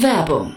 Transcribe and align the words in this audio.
Werbung 0.00 0.56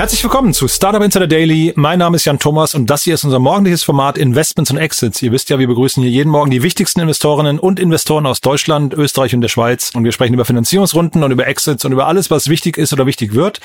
Herzlich 0.00 0.24
willkommen 0.24 0.54
zu 0.54 0.66
Startup 0.66 1.02
Insider 1.02 1.26
Daily. 1.26 1.74
Mein 1.76 1.98
Name 1.98 2.16
ist 2.16 2.24
Jan 2.24 2.38
Thomas 2.38 2.74
und 2.74 2.88
das 2.88 3.02
hier 3.02 3.12
ist 3.12 3.24
unser 3.24 3.38
morgendliches 3.38 3.82
Format 3.82 4.16
Investments 4.16 4.70
und 4.70 4.78
Exits. 4.78 5.20
Ihr 5.20 5.30
wisst 5.30 5.50
ja, 5.50 5.58
wir 5.58 5.66
begrüßen 5.66 6.02
hier 6.02 6.10
jeden 6.10 6.30
Morgen 6.30 6.50
die 6.50 6.62
wichtigsten 6.62 7.00
Investorinnen 7.00 7.58
und 7.58 7.78
Investoren 7.78 8.24
aus 8.24 8.40
Deutschland, 8.40 8.94
Österreich 8.94 9.34
und 9.34 9.42
der 9.42 9.50
Schweiz 9.50 9.90
und 9.94 10.04
wir 10.04 10.12
sprechen 10.12 10.32
über 10.32 10.46
Finanzierungsrunden 10.46 11.22
und 11.22 11.32
über 11.32 11.46
Exits 11.46 11.84
und 11.84 11.92
über 11.92 12.06
alles, 12.06 12.30
was 12.30 12.48
wichtig 12.48 12.78
ist 12.78 12.94
oder 12.94 13.04
wichtig 13.04 13.34
wird. 13.34 13.60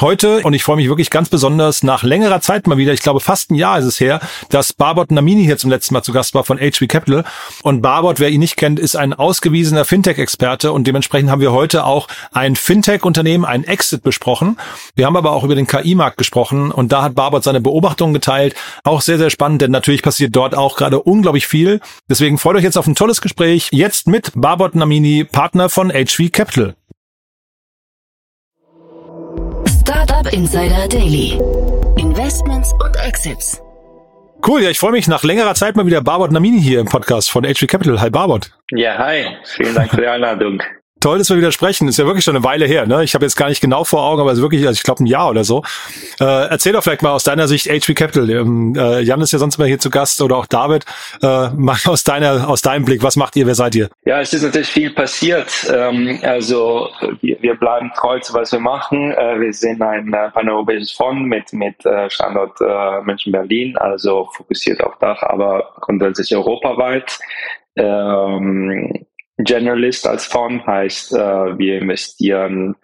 Heute, 0.00 0.40
und 0.44 0.54
ich 0.54 0.64
freue 0.64 0.76
mich 0.76 0.88
wirklich 0.88 1.10
ganz 1.10 1.28
besonders, 1.28 1.82
nach 1.82 2.02
längerer 2.02 2.40
Zeit 2.40 2.66
mal 2.66 2.78
wieder, 2.78 2.94
ich 2.94 3.02
glaube 3.02 3.20
fast 3.20 3.50
ein 3.50 3.54
Jahr 3.54 3.78
ist 3.78 3.84
es 3.84 4.00
her, 4.00 4.20
dass 4.48 4.72
Barbot 4.72 5.10
Namini 5.10 5.44
hier 5.44 5.58
zum 5.58 5.68
letzten 5.68 5.92
Mal 5.92 6.02
zu 6.02 6.14
Gast 6.14 6.32
war 6.32 6.42
von 6.42 6.56
HV 6.56 6.88
Capital. 6.88 7.22
Und 7.62 7.82
Barbot, 7.82 8.18
wer 8.18 8.30
ihn 8.30 8.40
nicht 8.40 8.56
kennt, 8.56 8.80
ist 8.80 8.96
ein 8.96 9.12
ausgewiesener 9.12 9.84
Fintech-Experte 9.84 10.72
und 10.72 10.86
dementsprechend 10.86 11.30
haben 11.30 11.42
wir 11.42 11.52
heute 11.52 11.84
auch 11.84 12.08
ein 12.32 12.56
Fintech-Unternehmen, 12.56 13.44
ein 13.44 13.62
Exit 13.64 14.02
besprochen. 14.02 14.56
Wir 14.94 15.04
haben 15.04 15.18
aber 15.18 15.32
auch 15.32 15.44
über 15.44 15.54
den 15.54 15.66
KI-Markt 15.66 16.16
gesprochen 16.16 16.72
und 16.72 16.92
da 16.92 17.02
hat 17.02 17.14
Barbot 17.14 17.44
seine 17.44 17.60
Beobachtungen 17.60 18.14
geteilt. 18.14 18.54
Auch 18.84 19.02
sehr, 19.02 19.18
sehr 19.18 19.28
spannend, 19.28 19.60
denn 19.60 19.70
natürlich 19.70 20.02
passiert 20.02 20.34
dort 20.34 20.54
auch 20.54 20.76
gerade 20.76 21.02
unglaublich 21.02 21.46
viel. 21.46 21.78
Deswegen 22.08 22.38
freut 22.38 22.56
euch 22.56 22.64
jetzt 22.64 22.78
auf 22.78 22.86
ein 22.86 22.94
tolles 22.94 23.20
Gespräch. 23.20 23.68
Jetzt 23.70 24.06
mit 24.06 24.32
Barbot 24.34 24.74
Namini, 24.74 25.24
Partner 25.24 25.68
von 25.68 25.90
HV 25.92 26.32
Capital. 26.32 26.74
Startup 30.30 30.32
Insider 30.32 30.88
Daily. 30.88 31.38
Investments 31.96 32.72
und 32.72 32.96
Exits. 32.96 33.60
Cool, 34.46 34.62
ja, 34.62 34.70
ich 34.70 34.78
freue 34.78 34.92
mich 34.92 35.08
nach 35.08 35.22
längerer 35.22 35.54
Zeit 35.54 35.76
mal 35.76 35.86
wieder 35.86 36.00
Barbot 36.00 36.32
Namini 36.32 36.60
hier 36.60 36.80
im 36.80 36.86
Podcast 36.86 37.30
von 37.30 37.44
HV 37.44 37.66
Capital. 37.66 38.00
Hi 38.00 38.10
Barbot. 38.10 38.50
Ja, 38.70 38.96
hi. 38.96 39.26
Vielen 39.44 39.74
Dank 39.74 39.90
für 39.90 40.00
die 40.00 40.06
Einladung. 40.06 40.62
Toll, 41.00 41.16
dass 41.16 41.30
wir 41.30 41.38
wieder 41.38 41.50
sprechen. 41.50 41.88
Ist 41.88 41.98
ja 41.98 42.04
wirklich 42.04 42.24
schon 42.24 42.36
eine 42.36 42.44
Weile 42.44 42.66
her. 42.66 42.86
Ne? 42.86 43.02
Ich 43.04 43.14
habe 43.14 43.24
jetzt 43.24 43.34
gar 43.34 43.48
nicht 43.48 43.62
genau 43.62 43.84
vor 43.84 44.02
Augen, 44.02 44.20
aber 44.20 44.32
es 44.32 44.38
ist 44.38 44.42
wirklich, 44.42 44.66
also 44.66 44.76
ich 44.76 44.82
glaube 44.82 45.02
ein 45.02 45.06
Jahr 45.06 45.30
oder 45.30 45.44
so. 45.44 45.62
Äh, 46.20 46.24
erzähl 46.24 46.74
doch 46.74 46.82
vielleicht 46.82 47.00
mal 47.00 47.12
aus 47.12 47.24
deiner 47.24 47.48
Sicht 47.48 47.68
HV 47.68 47.94
Capital. 47.94 48.28
Ähm, 48.28 48.74
äh, 48.76 49.00
Jan 49.00 49.22
ist 49.22 49.32
ja 49.32 49.38
sonst 49.38 49.56
immer 49.56 49.66
hier 49.66 49.78
zu 49.78 49.88
Gast 49.88 50.20
oder 50.20 50.36
auch 50.36 50.44
David. 50.44 50.84
Äh, 51.22 51.48
mal 51.56 51.78
aus 51.86 52.04
deiner, 52.04 52.46
aus 52.50 52.60
deinem 52.60 52.84
Blick, 52.84 53.02
was 53.02 53.16
macht 53.16 53.34
ihr? 53.36 53.46
Wer 53.46 53.54
seid 53.54 53.74
ihr? 53.76 53.88
Ja, 54.04 54.20
es 54.20 54.34
ist 54.34 54.42
natürlich 54.42 54.68
viel 54.68 54.90
passiert. 54.90 55.48
Ähm, 55.74 56.20
also 56.22 56.90
wir, 57.22 57.40
wir 57.40 57.54
bleiben 57.54 57.90
treu 57.96 58.18
zu 58.18 58.34
was 58.34 58.52
wir 58.52 58.60
machen. 58.60 59.12
Äh, 59.12 59.40
wir 59.40 59.52
sind 59.54 59.80
ein 59.80 60.12
äh, 60.12 60.30
paneuropäisches 60.30 60.92
Fonds 60.92 61.26
mit 61.26 61.50
mit 61.54 61.86
äh, 61.86 62.10
Standort 62.10 62.60
äh, 62.60 63.00
München 63.02 63.32
Berlin, 63.32 63.74
also 63.78 64.28
fokussiert 64.34 64.82
auf 64.82 64.98
Dach, 64.98 65.22
aber 65.22 65.72
grundsätzlich 65.80 66.36
europaweit. 66.36 67.18
Ähm, 67.76 69.06
Generalist 69.44 70.06
als 70.06 70.26
Fonds 70.26 70.66
heißt, 70.66 71.14
äh, 71.14 71.58
wir 71.58 71.78
investieren 71.78 72.76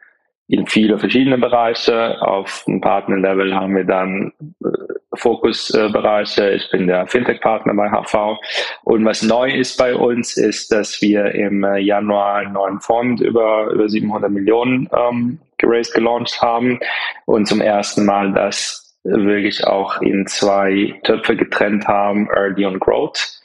in 0.48 0.66
viele 0.66 0.98
verschiedene 0.98 1.38
Bereiche. 1.38 2.20
Auf 2.22 2.64
dem 2.66 2.80
Partnerlevel 2.80 3.54
haben 3.54 3.76
wir 3.76 3.84
dann 3.84 4.32
äh, 4.64 4.68
Fokusbereiche. 5.14 6.50
ich 6.50 6.70
bin 6.70 6.86
der 6.86 7.06
Fintech-Partner 7.06 7.74
bei 7.74 7.90
HV. 7.90 8.38
Und 8.84 9.04
was 9.04 9.22
neu 9.22 9.50
ist 9.50 9.76
bei 9.76 9.94
uns, 9.94 10.36
ist, 10.36 10.70
dass 10.72 11.00
wir 11.00 11.34
im 11.34 11.64
äh, 11.64 11.78
Januar 11.78 12.36
einen 12.36 12.52
neuen 12.52 12.80
Fonds 12.80 13.22
über, 13.22 13.70
über 13.72 13.88
700 13.88 14.30
Millionen 14.30 14.88
ähm, 14.96 15.38
geraced, 15.58 15.94
gelauncht 15.94 16.40
haben. 16.40 16.78
Und 17.24 17.46
zum 17.46 17.60
ersten 17.60 18.04
Mal 18.04 18.32
das 18.32 18.82
wirklich 19.04 19.66
auch 19.66 20.00
in 20.00 20.26
zwei 20.26 20.94
Töpfe 21.04 21.36
getrennt 21.36 21.86
haben, 21.86 22.28
Early 22.34 22.66
und 22.66 22.80
Growth. 22.80 23.40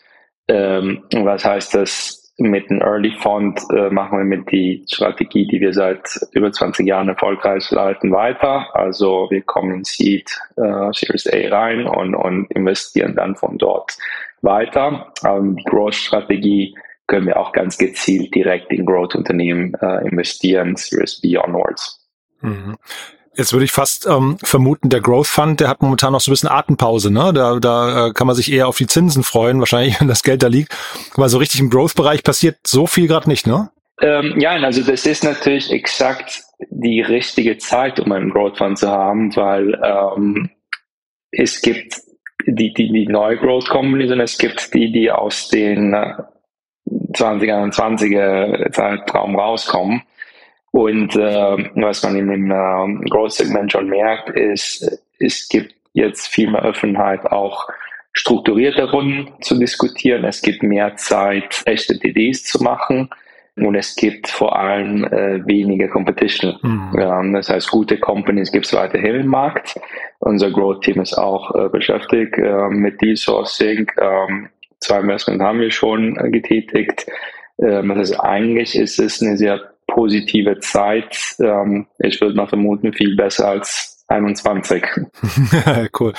Ähm, 0.48 1.04
was 1.14 1.46
heißt 1.46 1.76
das? 1.76 2.21
Mit 2.50 2.70
dem 2.70 2.82
Early 2.82 3.12
Fund 3.20 3.62
äh, 3.74 3.90
machen 3.90 4.18
wir 4.18 4.26
mit 4.26 4.52
die 4.52 4.84
Strategie, 4.90 5.48
die 5.48 5.60
wir 5.60 5.74
seit 5.74 6.08
über 6.32 6.52
20 6.52 6.88
Jahren 6.88 7.10
erfolgreich 7.10 7.70
leiten, 7.72 8.12
weiter. 8.12 8.68
Also 8.74 9.28
wir 9.30 9.42
kommen 9.42 9.74
in 9.76 9.84
Seed, 9.84 10.30
äh, 10.58 10.92
Series 10.94 11.28
A 11.28 11.56
rein 11.56 11.88
und, 11.88 12.16
und 12.16 12.52
investieren 12.52 13.16
dann 13.16 13.36
von 13.36 13.58
dort 13.58 13.98
weiter. 14.42 15.14
Ähm, 15.26 15.56
die 15.56 15.64
Growth-Strategie 15.64 16.76
können 17.08 17.28
wir 17.28 17.38
auch 17.38 17.52
ganz 17.52 17.78
gezielt 17.78 18.34
direkt 18.34 18.72
in 18.72 18.86
Growth-Unternehmen 18.86 19.74
äh, 19.82 20.08
investieren, 20.08 20.76
Series 20.76 21.20
B 21.20 21.38
onwards. 21.38 22.10
Mhm. 22.42 22.78
Jetzt 23.36 23.54
würde 23.54 23.64
ich 23.64 23.72
fast 23.72 24.08
ähm, 24.08 24.38
vermuten, 24.44 24.90
der 24.90 25.00
Growth 25.00 25.28
Fund, 25.28 25.62
der 25.62 25.70
hat 25.70 25.82
momentan 25.82 26.12
noch 26.12 26.20
so 26.20 26.32
ein 26.32 26.34
bisschen 26.34 26.50
Atempause, 26.50 27.12
ne? 27.12 27.32
Da, 27.34 27.60
da 27.60 28.08
äh, 28.08 28.14
kann 28.14 28.28
man 28.28 28.36
sich 28.36 28.52
eher 28.52 28.68
auf 28.68 28.78
die 28.78 28.88
Zinsen 28.88 29.24
freuen, 29.24 29.60
wahrscheinlich, 29.60 30.00
wenn 30.02 30.08
das 30.08 30.24
Geld 30.24 30.44
da 30.44 30.48
liegt. 30.48 30.76
Aber 31.16 31.30
so 31.30 31.38
richtig 31.38 31.62
im 31.62 31.70
Growth-Bereich 31.70 32.24
passiert 32.24 32.58
so 32.66 32.88
viel 32.88 33.08
gerade 33.08 33.30
nicht, 33.30 33.48
ne? 33.48 33.70
Ähm, 34.02 34.40
ja, 34.40 34.52
also 34.52 34.82
das 34.82 35.06
ist 35.06 35.24
natürlich 35.24 35.72
exakt 35.72 36.44
die 36.70 37.02
richtige 37.02 37.58
Zeit, 37.58 38.00
um 38.00 38.12
einen 38.12 38.32
Growth 38.32 38.58
Fund 38.58 38.78
zu 38.78 38.90
haben, 38.90 39.36
weil 39.36 39.80
ähm, 39.84 40.50
es 41.32 41.62
gibt 41.62 42.02
die, 42.46 42.74
die, 42.74 42.92
die 42.92 43.08
neue 43.08 43.38
Growth 43.38 43.70
Companies 43.70 44.12
und 44.12 44.20
es 44.20 44.38
gibt 44.38 44.74
die, 44.74 44.92
die 44.92 45.12
aus 45.12 45.50
den 45.50 45.96
2021er 47.14 48.66
äh, 48.66 48.72
Zeitraum 48.72 49.36
rauskommen. 49.36 50.02
Und 50.72 51.16
äh, 51.16 51.70
was 51.76 52.04
man 52.04 52.16
in 52.16 52.28
dem 52.28 52.52
äh, 52.52 53.10
Growth-Segment 53.10 53.72
schon 53.72 53.88
merkt, 53.88 54.30
ist, 54.30 55.00
es 55.20 55.48
gibt 55.50 55.76
jetzt 55.94 56.28
viel 56.28 56.50
mehr 56.50 56.64
Offenheit, 56.64 57.26
auch 57.26 57.68
strukturierte 58.14 58.90
Runden 58.90 59.32
zu 59.42 59.58
diskutieren. 59.58 60.24
Es 60.26 60.42
gibt 60.42 60.64
mehr 60.64 60.96
Zeit, 60.96 61.62
echte 61.66 61.98
DDs 61.98 62.44
zu 62.44 62.64
machen. 62.64 63.10
Und 63.58 63.76
es 63.76 63.96
gibt 63.96 64.30
vor 64.30 64.58
allem 64.58 65.04
äh, 65.04 65.46
weniger 65.46 65.90
Competition. 65.90 66.58
Mhm. 66.62 67.00
Ähm, 67.00 67.34
das 67.34 67.50
heißt, 67.50 67.70
gute 67.70 67.98
Companies 68.00 68.52
gibt 68.52 68.66
es 68.66 68.74
weiterhin 68.74 69.16
im 69.16 69.28
Markt. 69.28 69.78
Unser 70.20 70.52
Growth-Team 70.52 71.02
ist 71.02 71.18
auch 71.18 71.54
äh, 71.56 71.68
beschäftigt 71.68 72.38
äh, 72.38 72.70
mit 72.70 73.02
Deal-Sourcing. 73.02 73.92
Ähm, 74.00 74.50
zwei 74.80 75.02
Investments 75.02 75.44
haben 75.44 75.60
wir 75.60 75.72
schon 75.72 76.18
äh, 76.18 76.30
getätigt. 76.30 77.06
Ähm, 77.62 77.90
das 77.90 78.12
heißt, 78.12 78.20
eigentlich 78.22 78.76
ist 78.76 79.00
es 79.00 79.22
eine 79.22 79.36
sehr 79.36 79.71
positive 79.94 80.60
Zeit. 80.60 81.36
Ähm, 81.40 81.88
ich 82.00 82.20
würde 82.22 82.36
mal 82.36 82.48
vermuten, 82.48 82.94
viel 82.94 83.16
besser 83.16 83.48
als 83.50 83.92
21. 84.12 84.84
cool. 86.00 86.14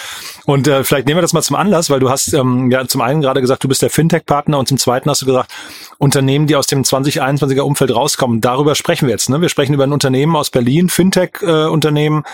Und 0.47 0.67
äh, 0.67 0.83
vielleicht 0.83 1.07
nehmen 1.07 1.19
wir 1.19 1.23
das 1.23 1.33
mal 1.33 1.43
zum 1.43 1.57
Anlass, 1.57 1.91
weil 1.91 2.01
du 2.01 2.11
hast 2.11 2.33
ähm, 2.33 2.71
ja 2.71 2.87
zum 2.87 3.01
einen 3.03 3.21
gerade 3.21 3.41
gesagt, 3.41 3.63
du 3.63 3.69
bist 3.69 3.83
der 3.83 3.91
Fintech-Partner 3.91 4.59
und 4.59 4.67
zum 4.67 4.79
zweiten 4.79 5.09
hast 5.11 5.23
du 5.23 5.27
gesagt, 5.27 5.53
Unternehmen, 5.99 6.47
die 6.47 6.57
aus 6.57 6.67
dem 6.67 6.83
2021er 6.83 7.61
Umfeld 7.61 7.95
rauskommen. 7.95 8.41
Darüber 8.41 8.75
sprechen 8.75 9.07
wir 9.07 9.13
jetzt. 9.13 9.29
Ne? 9.29 9.41
Wir 9.41 9.49
sprechen 9.49 9.75
über 9.75 9.85
ein 9.85 9.93
Unternehmen 9.93 10.35
aus 10.35 10.51
Berlin, 10.51 10.89
Fintech-Unternehmen, 10.89 12.25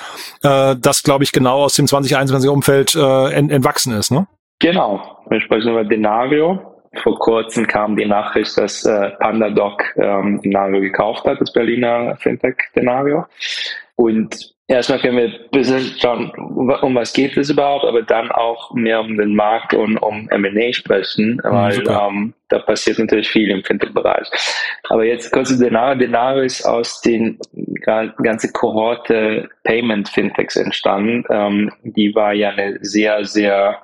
äh, 0.44 0.72
äh, 0.72 0.76
das, 0.78 1.02
glaube 1.02 1.24
ich, 1.24 1.32
genau 1.32 1.64
aus 1.64 1.74
dem 1.74 1.86
2021er 1.86 2.48
Umfeld 2.48 2.94
äh, 2.94 3.32
ent 3.32 3.50
entwachsen 3.50 3.92
ist. 3.92 4.10
Ne? 4.10 4.26
Genau. 4.60 5.18
Wir 5.28 5.40
sprechen 5.40 5.70
über 5.70 5.84
Denario 5.84 6.77
vor 7.02 7.19
kurzem 7.19 7.67
kam 7.67 7.96
die 7.96 8.06
Nachricht, 8.06 8.56
dass 8.56 8.85
äh, 8.85 9.11
PandaDoc 9.20 9.94
ähm, 9.96 10.40
Denario 10.43 10.81
gekauft 10.81 11.25
hat, 11.25 11.40
das 11.40 11.52
Berliner 11.52 12.17
Fintech 12.17 12.56
Denario. 12.75 13.26
Und 13.96 14.55
erstmal 14.69 15.00
können 15.00 15.17
wir 15.17 15.25
ein 15.25 15.50
bisschen 15.50 15.81
schauen, 15.99 16.31
um 16.31 16.94
was 16.94 17.12
geht 17.12 17.37
es 17.37 17.50
überhaupt, 17.50 17.85
aber 17.85 18.02
dann 18.02 18.31
auch 18.31 18.73
mehr 18.75 19.00
um 19.00 19.17
den 19.17 19.35
Markt 19.35 19.75
und 19.75 19.96
um 19.99 20.29
M&A 20.31 20.73
sprechen, 20.73 21.40
mhm, 21.43 21.50
weil 21.50 21.88
ähm, 21.88 22.35
da 22.49 22.61
passiert 22.61 22.99
natürlich 22.99 23.29
viel 23.29 23.50
im 23.50 23.64
Fintech-Bereich. 23.64 24.29
Aber 24.88 25.05
jetzt 25.05 25.32
kurz 25.32 25.49
zu 25.49 25.58
Denario. 25.58 25.99
Denario 25.99 26.43
ist 26.43 26.64
aus 26.64 27.00
den 27.00 27.38
ganze 28.23 28.52
Kohorte 28.52 29.49
Payment 29.64 30.08
Fintechs 30.08 30.56
entstanden. 30.56 31.25
Ähm, 31.29 31.73
die 31.82 32.14
war 32.14 32.32
ja 32.32 32.50
eine 32.50 32.79
sehr, 32.82 33.25
sehr 33.25 33.79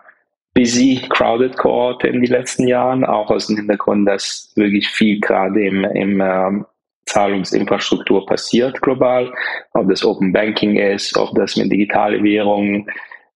busy, 0.54 1.02
crowded 1.10 1.56
Kohorte 1.56 2.08
in 2.08 2.22
den 2.22 2.30
letzten 2.30 2.68
Jahren, 2.68 3.04
auch 3.04 3.30
aus 3.30 3.48
dem 3.48 3.56
Hintergrund, 3.56 4.08
dass 4.08 4.52
wirklich 4.54 4.88
viel 4.88 5.20
gerade 5.20 5.66
im, 5.66 5.84
im 5.84 6.20
ähm, 6.20 6.66
Zahlungsinfrastruktur 7.06 8.24
passiert 8.24 8.80
global, 8.80 9.32
ob 9.74 9.88
das 9.88 10.04
Open 10.04 10.32
Banking 10.32 10.76
ist, 10.76 11.16
ob 11.16 11.34
das 11.34 11.56
mit 11.56 11.70
digitale 11.70 12.22
Währungen 12.22 12.88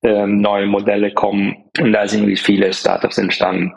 ähm, 0.03 0.41
neue 0.41 0.67
Modelle 0.67 1.13
kommen. 1.13 1.57
Und 1.81 1.93
da 1.93 2.07
sind 2.07 2.23
wirklich 2.23 2.43
viele 2.43 2.73
Startups 2.73 3.19
entstanden. 3.19 3.73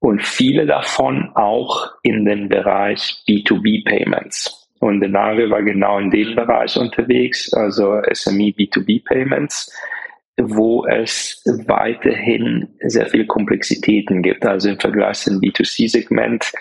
Und 0.00 0.22
viele 0.22 0.66
davon 0.66 1.30
auch 1.34 1.92
in 2.02 2.24
den 2.24 2.48
Bereich 2.48 3.22
B2B 3.28 3.84
Payments. 3.84 4.68
Und 4.80 5.00
Denario 5.00 5.48
war 5.48 5.62
genau 5.62 6.00
in 6.00 6.10
dem 6.10 6.34
Bereich 6.34 6.76
unterwegs, 6.76 7.54
also 7.54 8.02
SME 8.12 8.50
B2B 8.50 9.04
Payments, 9.04 9.72
wo 10.40 10.86
es 10.86 11.42
weiterhin 11.66 12.68
sehr 12.80 13.06
viele 13.06 13.26
Komplexitäten 13.26 14.22
gibt. 14.22 14.44
Also 14.46 14.70
im 14.70 14.78
Vergleich 14.80 15.18
zum 15.18 15.40
B2C-Segment 15.40 16.52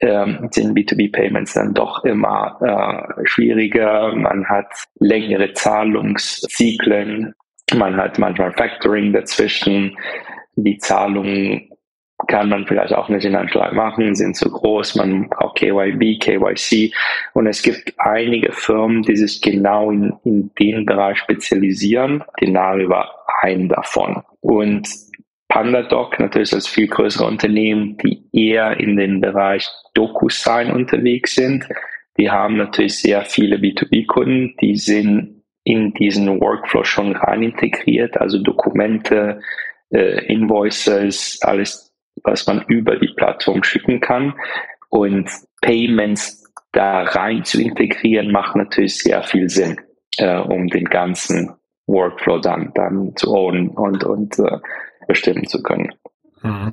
ähm, 0.00 0.48
sind 0.50 0.76
B2B-Payments 0.76 1.54
dann 1.54 1.74
doch 1.74 2.04
immer 2.04 2.58
äh, 2.60 3.26
schwieriger. 3.26 4.14
Man 4.14 4.44
hat 4.46 4.66
längere 4.98 5.52
Zahlungszyklen, 5.52 7.34
man 7.74 7.96
hat 7.96 8.18
manchmal 8.18 8.52
Factoring 8.52 9.12
dazwischen. 9.12 9.96
Die 10.56 10.76
Zahlungen 10.78 11.71
kann 12.28 12.48
man 12.48 12.66
vielleicht 12.66 12.94
auch 12.94 13.08
nicht 13.08 13.24
in 13.24 13.34
einem 13.34 13.48
Schlag 13.48 13.72
machen, 13.72 14.14
sind 14.14 14.36
zu 14.36 14.50
groß, 14.50 14.96
man 14.96 15.28
braucht 15.28 15.56
KYB, 15.56 16.18
KYC 16.20 16.94
und 17.34 17.46
es 17.46 17.62
gibt 17.62 17.92
einige 17.98 18.52
Firmen, 18.52 19.02
die 19.02 19.16
sich 19.16 19.40
genau 19.40 19.90
in, 19.90 20.12
in 20.24 20.50
den 20.58 20.86
Bereich 20.86 21.18
spezialisieren. 21.18 22.24
Denari 22.40 22.88
war 22.88 23.10
ein 23.42 23.68
davon. 23.68 24.22
Und 24.40 24.88
PandaDoc 25.48 26.18
natürlich 26.18 26.52
als 26.54 26.66
viel 26.66 26.88
größere 26.88 27.26
Unternehmen, 27.26 27.98
die 27.98 28.24
eher 28.32 28.80
in 28.80 28.96
den 28.96 29.20
Bereich 29.20 29.68
DocuSign 29.94 30.72
unterwegs 30.72 31.34
sind. 31.34 31.68
Die 32.16 32.30
haben 32.30 32.56
natürlich 32.56 32.98
sehr 32.98 33.22
viele 33.24 33.56
B2B-Kunden, 33.56 34.54
die 34.60 34.76
sind 34.76 35.42
in 35.64 35.92
diesen 35.94 36.40
Workflow 36.40 36.84
schon 36.84 37.14
rein 37.14 37.42
integriert, 37.42 38.16
also 38.16 38.38
Dokumente, 38.38 39.40
äh, 39.90 40.24
Invoices, 40.26 41.38
alles, 41.42 41.91
was 42.24 42.46
man 42.46 42.62
über 42.68 42.96
die 42.96 43.12
Plattform 43.16 43.62
schicken 43.62 44.00
kann. 44.00 44.34
Und 44.88 45.30
Payments 45.60 46.42
da 46.72 47.02
rein 47.02 47.44
zu 47.44 47.60
integrieren, 47.60 48.32
macht 48.32 48.56
natürlich 48.56 48.98
sehr 48.98 49.22
viel 49.22 49.48
Sinn, 49.48 49.80
äh, 50.16 50.38
um 50.38 50.68
den 50.68 50.84
ganzen 50.84 51.54
Workflow 51.86 52.38
dann, 52.38 52.72
dann 52.74 53.12
zu 53.16 53.32
ownen 53.34 53.70
und, 53.70 54.04
und 54.04 54.38
äh, 54.38 54.58
bestimmen 55.06 55.46
zu 55.46 55.62
können. 55.62 55.92
Mhm. 56.42 56.72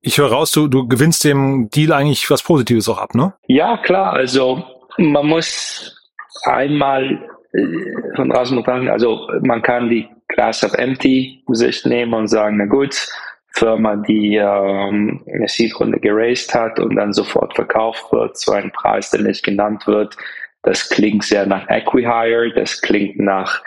Ich 0.00 0.18
höre 0.18 0.30
raus, 0.30 0.52
du, 0.52 0.68
du 0.68 0.86
gewinnst 0.86 1.24
dem 1.24 1.68
Deal 1.70 1.92
eigentlich 1.92 2.30
was 2.30 2.42
Positives 2.42 2.88
auch 2.88 2.98
ab, 2.98 3.14
ne? 3.14 3.34
Ja, 3.48 3.76
klar. 3.78 4.12
Also 4.12 4.62
man 4.98 5.26
muss 5.26 5.96
einmal 6.44 7.28
äh, 7.52 8.14
von 8.14 8.28
draußen 8.28 8.56
betrachten, 8.56 8.88
also 8.88 9.28
man 9.42 9.62
kann 9.62 9.90
die 9.90 10.08
Class 10.28 10.62
of 10.62 10.74
Empty 10.74 11.42
Sicht 11.48 11.86
nehmen 11.86 12.14
und 12.14 12.28
sagen, 12.28 12.56
na 12.58 12.66
gut, 12.66 13.08
Firma, 13.56 13.96
die 13.96 14.36
ähm, 14.36 15.22
eine 15.32 15.48
Seed-Runde 15.48 15.98
geraced 15.98 16.54
hat 16.54 16.78
und 16.78 16.96
dann 16.96 17.12
sofort 17.12 17.54
verkauft 17.54 18.12
wird 18.12 18.36
zu 18.36 18.52
einem 18.52 18.70
Preis, 18.70 19.10
der 19.10 19.22
nicht 19.22 19.42
genannt 19.42 19.86
wird, 19.86 20.16
das 20.62 20.88
klingt 20.88 21.24
sehr 21.24 21.46
nach 21.46 21.68
Equihire, 21.70 22.52
das 22.54 22.80
klingt 22.82 23.18
nach 23.18 23.62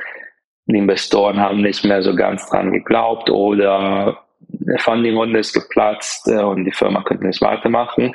die 0.65 0.77
Investoren 0.77 1.39
haben 1.39 1.61
nicht 1.61 1.83
mehr 1.83 2.03
so 2.03 2.15
ganz 2.15 2.47
dran 2.47 2.71
geglaubt 2.71 3.29
oder 3.31 4.19
der 4.39 4.79
Funding-Runde 4.79 5.39
ist 5.39 5.53
geplatzt 5.53 6.27
äh, 6.27 6.41
und 6.41 6.65
die 6.65 6.71
Firma 6.71 7.03
könnte 7.03 7.25
nicht 7.25 7.41
weitermachen. 7.41 8.13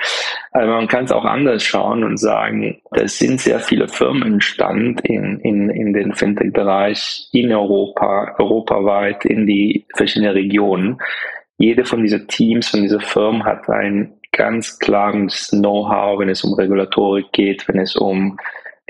Aber 0.53 0.67
man 0.67 0.89
kann 0.89 1.05
es 1.05 1.13
auch 1.13 1.25
anders 1.25 1.65
schauen 1.65 2.05
und 2.05 2.19
sagen, 2.19 2.81
es 2.93 3.19
sind 3.19 3.41
sehr 3.41 3.61
viele 3.61 3.89
Firmen 3.89 4.35
entstanden 4.35 4.99
in, 5.05 5.41
in, 5.41 5.71
in 5.71 5.93
den 5.93 6.15
Fintech-Bereich 6.15 7.29
in 7.33 7.53
Europa, 7.53 8.35
europaweit, 8.39 9.25
in 9.25 9.47
die 9.47 9.87
verschiedenen 9.95 10.33
Regionen. 10.33 10.99
Jede 11.59 11.85
von 11.85 12.03
diesen 12.03 12.27
Teams, 12.29 12.69
von 12.69 12.83
dieser 12.83 13.01
Firmen 13.01 13.45
hat 13.45 13.69
ein 13.69 14.15
ganz 14.33 14.79
klares 14.79 15.49
Know-how, 15.51 16.19
wenn 16.19 16.29
es 16.29 16.43
um 16.43 16.55
Regulatorik 16.55 17.31
geht, 17.33 17.69
wenn 17.69 17.79
es 17.79 17.95
um 17.97 18.37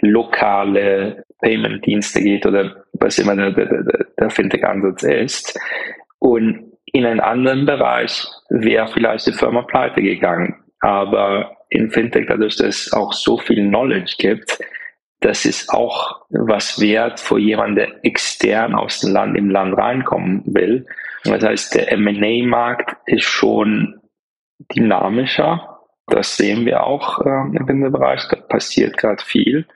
lokale 0.01 1.25
Payment-Dienste 1.41 2.23
geht 2.23 2.47
oder 2.47 2.85
was 2.95 3.19
immer 3.19 3.37
der, 3.37 3.51
der, 3.53 4.07
der 4.19 4.31
Fintech-Ansatz 4.31 5.03
ist. 5.03 5.59
Und 6.19 6.73
in 6.87 7.05
einem 7.05 7.21
anderen 7.21 7.67
Bereich 7.67 8.25
wäre 8.49 8.89
vielleicht 8.89 9.27
die 9.27 9.33
Firma 9.33 9.63
pleite 9.63 10.01
gegangen. 10.01 10.57
Aber 10.81 11.57
in 11.71 11.91
Fintech, 11.91 12.27
dadurch, 12.29 12.57
dass 12.57 12.87
es 12.87 12.93
auch 12.93 13.13
so 13.13 13.37
viel 13.39 13.67
Knowledge 13.69 14.15
gibt, 14.19 14.59
das 15.21 15.45
ist 15.45 15.71
auch 15.71 16.23
was 16.31 16.81
wert 16.81 17.19
für 17.19 17.39
jemanden, 17.39 17.77
der 17.77 18.05
extern 18.05 18.75
aus 18.75 19.01
dem 19.01 19.13
Land 19.13 19.37
im 19.37 19.51
Land 19.51 19.77
reinkommen 19.77 20.43
will. 20.47 20.87
Das 21.25 21.43
heißt, 21.43 21.75
der 21.75 21.93
M&A-Markt 21.93 22.97
ist 23.07 23.25
schon 23.25 24.01
dynamischer. 24.59 25.81
Das 26.07 26.37
sehen 26.37 26.67
wir 26.67 26.85
auch 26.85 27.21
äh, 27.25 27.57
im 27.57 27.93
Bereich. 27.93 28.23
Da 28.29 28.37
passiert 28.37 28.97
gerade 28.99 29.23
viel. 29.25 29.67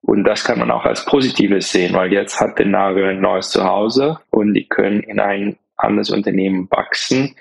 Und 0.00 0.24
das 0.24 0.44
kann 0.44 0.58
man 0.58 0.70
auch 0.70 0.84
als 0.84 1.04
Positives 1.04 1.70
sehen, 1.72 1.94
weil 1.94 2.12
jetzt 2.12 2.40
hat 2.40 2.58
der 2.58 2.66
Nagel 2.66 3.04
ein 3.06 3.20
neues 3.20 3.50
Zuhause 3.50 4.20
und 4.30 4.54
die 4.54 4.68
können 4.68 5.00
in 5.02 5.18
ein 5.18 5.58
anderes 5.76 6.10
Unternehmen 6.10 6.68
wachsen, 6.70 7.34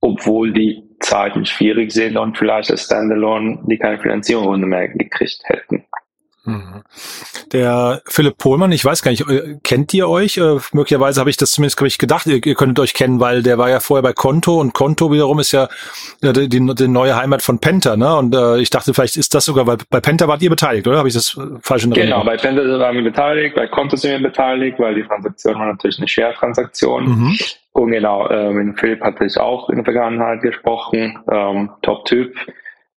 obwohl 0.00 0.52
die 0.52 0.84
Zeiten 1.00 1.44
schwierig 1.44 1.90
sind 1.92 2.16
und 2.16 2.38
vielleicht 2.38 2.70
als 2.70 2.84
Standalone 2.84 3.58
die 3.66 3.78
keine 3.78 3.98
Finanzierung 3.98 4.60
mehr 4.60 4.88
gekriegt 4.88 5.42
hätten. 5.44 5.84
Mhm. 6.46 6.82
Der 7.52 8.02
Philipp 8.06 8.38
Pohlmann, 8.38 8.72
ich 8.72 8.84
weiß 8.84 9.02
gar 9.02 9.10
nicht, 9.10 9.28
äh, 9.28 9.56
kennt 9.62 9.92
ihr 9.94 10.08
euch? 10.08 10.36
Äh, 10.36 10.58
möglicherweise 10.72 11.20
habe 11.20 11.30
ich 11.30 11.36
das 11.36 11.50
zumindest 11.50 11.80
ich 11.82 11.98
gedacht, 11.98 12.26
ihr, 12.26 12.44
ihr 12.44 12.54
könntet 12.54 12.78
euch 12.80 12.94
kennen, 12.94 13.20
weil 13.20 13.42
der 13.42 13.58
war 13.58 13.68
ja 13.68 13.80
vorher 13.80 14.02
bei 14.02 14.12
Konto 14.12 14.60
und 14.60 14.72
Konto 14.72 15.12
wiederum 15.12 15.40
ist 15.40 15.52
ja 15.52 15.68
die, 16.22 16.48
die, 16.48 16.74
die 16.74 16.88
neue 16.88 17.16
Heimat 17.16 17.42
von 17.42 17.58
Penta, 17.58 17.96
ne? 17.96 18.16
Und 18.16 18.34
äh, 18.34 18.58
ich 18.58 18.70
dachte, 18.70 18.94
vielleicht 18.94 19.16
ist 19.16 19.34
das 19.34 19.44
sogar, 19.44 19.66
weil 19.66 19.78
bei 19.90 20.00
Penta 20.00 20.28
wart 20.28 20.42
ihr 20.42 20.50
beteiligt, 20.50 20.86
oder? 20.86 20.98
Habe 20.98 21.08
ich 21.08 21.14
das 21.14 21.36
äh, 21.36 21.58
falsch 21.60 21.84
in? 21.84 21.90
Genau, 21.90 22.24
bei 22.24 22.36
Penta 22.36 22.62
waren 22.78 22.96
wir 22.96 23.04
beteiligt, 23.04 23.56
bei 23.56 23.66
Konto 23.66 23.96
sind 23.96 24.12
wir 24.12 24.28
beteiligt, 24.28 24.78
weil 24.78 24.94
die 24.94 25.02
Transaktion 25.02 25.58
war 25.58 25.66
natürlich 25.66 25.98
eine 25.98 26.08
Share-Transaktion. 26.08 27.04
Mhm. 27.04 27.38
Und 27.72 27.90
genau, 27.90 28.26
äh, 28.28 28.52
mit 28.52 28.78
Philipp 28.78 29.02
hatte 29.02 29.26
ich 29.26 29.38
auch 29.38 29.68
in 29.68 29.76
der 29.76 29.84
Vergangenheit 29.84 30.40
gesprochen, 30.40 31.18
ähm, 31.30 31.70
Top-Typ 31.82 32.34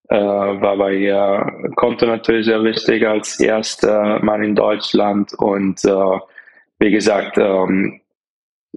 äh, 0.10 0.16
war 0.16 0.78
bei 0.78 0.94
ihr 0.94 1.72
Konto 1.76 2.06
natürlich 2.06 2.46
sehr 2.46 2.64
wichtig 2.64 3.08
als 3.08 3.40
erster 3.40 4.20
Mann 4.24 4.44
in 4.44 4.56
Deutschland 4.56 5.34
und 5.38 5.84
äh, 5.86 6.20
wie 6.80 6.92
gesagt, 6.92 7.38
ähm, 7.38 8.02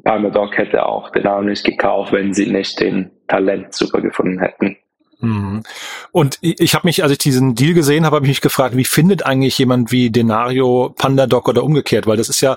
Palmer 0.04 0.50
hätte 0.52 0.86
auch 0.86 1.10
den 1.10 1.24
Namen 1.24 1.48
nicht 1.48 1.64
gekauft, 1.64 2.12
wenn 2.12 2.32
sie 2.32 2.50
nicht 2.50 2.80
den 2.80 3.10
Talent 3.28 3.74
super 3.74 4.00
gefunden 4.00 4.40
hätten. 4.40 4.76
Mhm. 5.22 5.62
Und 6.10 6.38
ich 6.40 6.74
habe 6.74 6.86
mich, 6.86 7.02
als 7.02 7.12
ich 7.12 7.18
diesen 7.18 7.54
Deal 7.54 7.74
gesehen 7.74 8.04
habe, 8.04 8.16
habe 8.16 8.26
ich 8.26 8.30
mich 8.30 8.40
gefragt, 8.40 8.76
wie 8.76 8.84
findet 8.84 9.24
eigentlich 9.24 9.56
jemand 9.56 9.92
wie 9.92 10.10
Denario 10.10 10.92
PandaDoc 10.98 11.48
oder 11.48 11.62
umgekehrt? 11.62 12.08
Weil 12.08 12.16
das 12.16 12.28
ist 12.28 12.40
ja, 12.40 12.56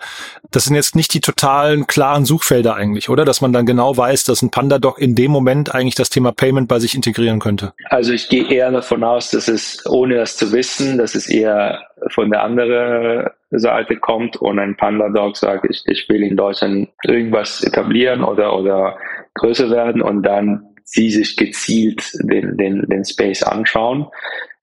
das 0.50 0.66
sind 0.66 0.76
jetzt 0.76 0.96
nicht 0.96 1.14
die 1.14 1.22
totalen 1.22 1.86
klaren 1.86 2.26
Suchfelder 2.26 2.76
eigentlich, 2.76 3.10
oder? 3.10 3.24
Dass 3.24 3.40
man 3.40 3.54
dann 3.54 3.68
genau 3.68 3.96
weiß, 3.96 4.24
dass 4.24 4.42
ein 4.42 4.50
PandaDoc 4.50 5.00
in 5.00 5.14
dem 5.14 5.32
Moment 5.32 5.74
eigentlich 5.74 5.96
das 5.96 6.10
Thema 6.10 6.32
Payment 6.32 6.68
bei 6.68 6.80
sich 6.80 6.96
integrieren 6.96 7.40
könnte. 7.40 7.74
Also 7.90 8.14
ich 8.14 8.30
gehe 8.30 8.50
eher 8.50 8.72
davon 8.72 9.04
aus, 9.04 9.30
dass 9.30 9.48
es, 9.48 9.86
ohne 9.86 10.16
das 10.16 10.36
zu 10.36 10.52
wissen, 10.52 10.98
dass 10.98 11.14
es 11.14 11.30
eher 11.30 11.84
von 12.10 12.32
der 12.32 12.42
anderen 12.42 13.30
Seite 13.52 13.96
kommt 13.98 14.38
und 14.38 14.58
ein 14.58 14.76
PandaDoc 14.76 15.38
sagt, 15.38 15.66
ich, 15.70 15.84
ich 15.86 16.10
will 16.10 16.24
in 16.24 16.36
Deutschland 16.36 16.90
irgendwas 17.04 17.64
etablieren 17.64 18.24
oder, 18.24 18.58
oder 18.58 18.98
größer 19.36 19.70
werden 19.70 20.02
und 20.02 20.24
dann 20.24 20.75
sie 20.86 21.10
sich 21.10 21.36
gezielt 21.36 22.12
den, 22.22 22.56
den, 22.58 22.88
den 22.88 23.04
Space 23.04 23.44
anschauen. 23.44 24.08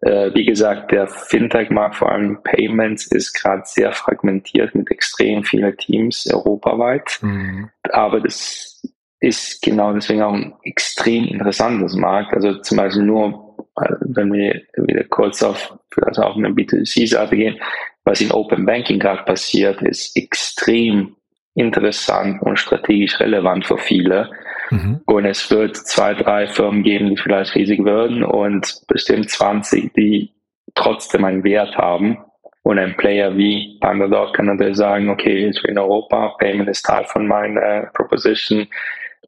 Äh, 0.00 0.34
wie 0.34 0.44
gesagt, 0.44 0.90
der 0.92 1.06
Fintech-Markt, 1.06 1.96
vor 1.96 2.10
allem 2.10 2.42
Payments, 2.42 3.06
ist 3.06 3.34
gerade 3.34 3.62
sehr 3.66 3.92
fragmentiert 3.92 4.74
mit 4.74 4.90
extrem 4.90 5.44
vielen 5.44 5.76
Teams 5.76 6.32
europaweit. 6.32 7.18
Mhm. 7.20 7.68
Aber 7.90 8.20
das 8.20 8.82
ist 9.20 9.62
genau 9.62 9.92
deswegen 9.92 10.22
auch 10.22 10.32
ein 10.32 10.54
extrem 10.64 11.26
interessantes 11.26 11.94
Markt. 11.94 12.32
Also 12.34 12.54
zum 12.60 12.78
Beispiel 12.78 13.04
nur, 13.04 13.56
äh, 13.80 13.94
wenn 14.00 14.32
wir 14.32 14.62
wieder 14.76 15.04
kurz 15.04 15.42
auf, 15.42 15.78
also 16.00 16.22
auf 16.22 16.36
eine 16.36 16.48
B2C-Seite 16.48 17.36
gehen, 17.36 17.60
was 18.04 18.20
in 18.20 18.32
Open 18.32 18.66
Banking 18.66 18.98
gerade 18.98 19.22
passiert, 19.22 19.82
ist 19.82 20.16
extrem 20.16 21.14
interessant 21.54 22.42
und 22.42 22.58
strategisch 22.58 23.20
relevant 23.20 23.66
für 23.66 23.78
viele. 23.78 24.30
Mhm. 24.72 25.02
Und 25.04 25.26
es 25.26 25.50
wird 25.50 25.76
zwei, 25.76 26.14
drei 26.14 26.46
Firmen 26.46 26.82
geben, 26.82 27.10
die 27.10 27.18
vielleicht 27.18 27.54
riesig 27.54 27.84
werden 27.84 28.24
und 28.24 28.82
bestimmt 28.88 29.28
20, 29.28 29.92
die 29.92 30.32
trotzdem 30.74 31.24
einen 31.26 31.44
Wert 31.44 31.76
haben. 31.76 32.18
Und 32.62 32.78
ein 32.78 32.96
Player 32.96 33.36
wie 33.36 33.78
PandaDoc 33.80 34.34
kann 34.34 34.46
natürlich 34.46 34.76
sagen, 34.76 35.10
okay, 35.10 35.48
ich 35.48 35.60
bin 35.62 35.72
in 35.72 35.78
Europa, 35.78 36.34
Payment 36.38 36.70
ist 36.70 36.86
Teil 36.86 37.04
von 37.04 37.26
meiner 37.26 37.90
Proposition. 37.94 38.66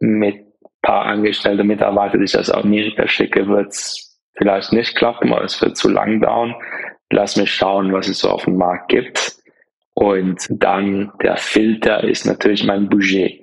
Mit 0.00 0.36
paar 0.80 1.04
angestellte 1.06 1.64
Mitarbeiter, 1.64 2.18
die 2.18 2.24
ich 2.24 2.38
aus 2.38 2.50
Amerika 2.50 3.06
schicke, 3.06 3.46
wird 3.48 3.68
es 3.68 4.18
vielleicht 4.36 4.72
nicht 4.72 4.96
klappen, 4.96 5.32
oder 5.32 5.44
es 5.44 5.60
wird 5.60 5.76
zu 5.76 5.88
lang 5.90 6.20
dauern. 6.20 6.54
lass 7.10 7.36
mich 7.36 7.52
schauen, 7.52 7.92
was 7.92 8.08
es 8.08 8.18
so 8.18 8.30
auf 8.30 8.44
dem 8.44 8.56
Markt 8.56 8.88
gibt. 8.88 9.36
Und 9.94 10.46
dann 10.50 11.12
der 11.22 11.36
Filter 11.36 12.02
ist 12.02 12.26
natürlich 12.26 12.64
mein 12.64 12.88
Budget. 12.88 13.40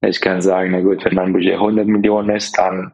Ich 0.00 0.20
kann 0.20 0.40
sagen, 0.40 0.72
na 0.72 0.80
gut, 0.80 1.04
wenn 1.04 1.14
mein 1.14 1.32
Budget 1.32 1.54
100 1.54 1.86
Millionen 1.86 2.36
ist, 2.36 2.56
dann 2.56 2.92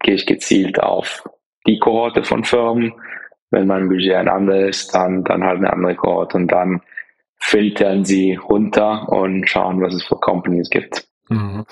gehe 0.00 0.14
ich 0.14 0.26
gezielt 0.26 0.80
auf 0.80 1.28
die 1.66 1.78
Kohorte 1.78 2.24
von 2.24 2.44
Firmen. 2.44 2.92
Wenn 3.50 3.66
mein 3.66 3.88
Budget 3.88 4.14
ein 4.14 4.28
anderes 4.28 4.76
ist, 4.76 4.94
dann, 4.94 5.24
dann 5.24 5.44
halt 5.44 5.58
eine 5.58 5.72
andere 5.72 5.94
Kohorte 5.94 6.36
und 6.36 6.48
dann 6.48 6.82
filtern 7.38 8.04
sie 8.04 8.34
runter 8.34 9.08
und 9.08 9.48
schauen, 9.48 9.80
was 9.80 9.94
es 9.94 10.04
für 10.04 10.16
Companies 10.16 10.70
gibt. 10.70 11.06
Mhm. 11.28 11.64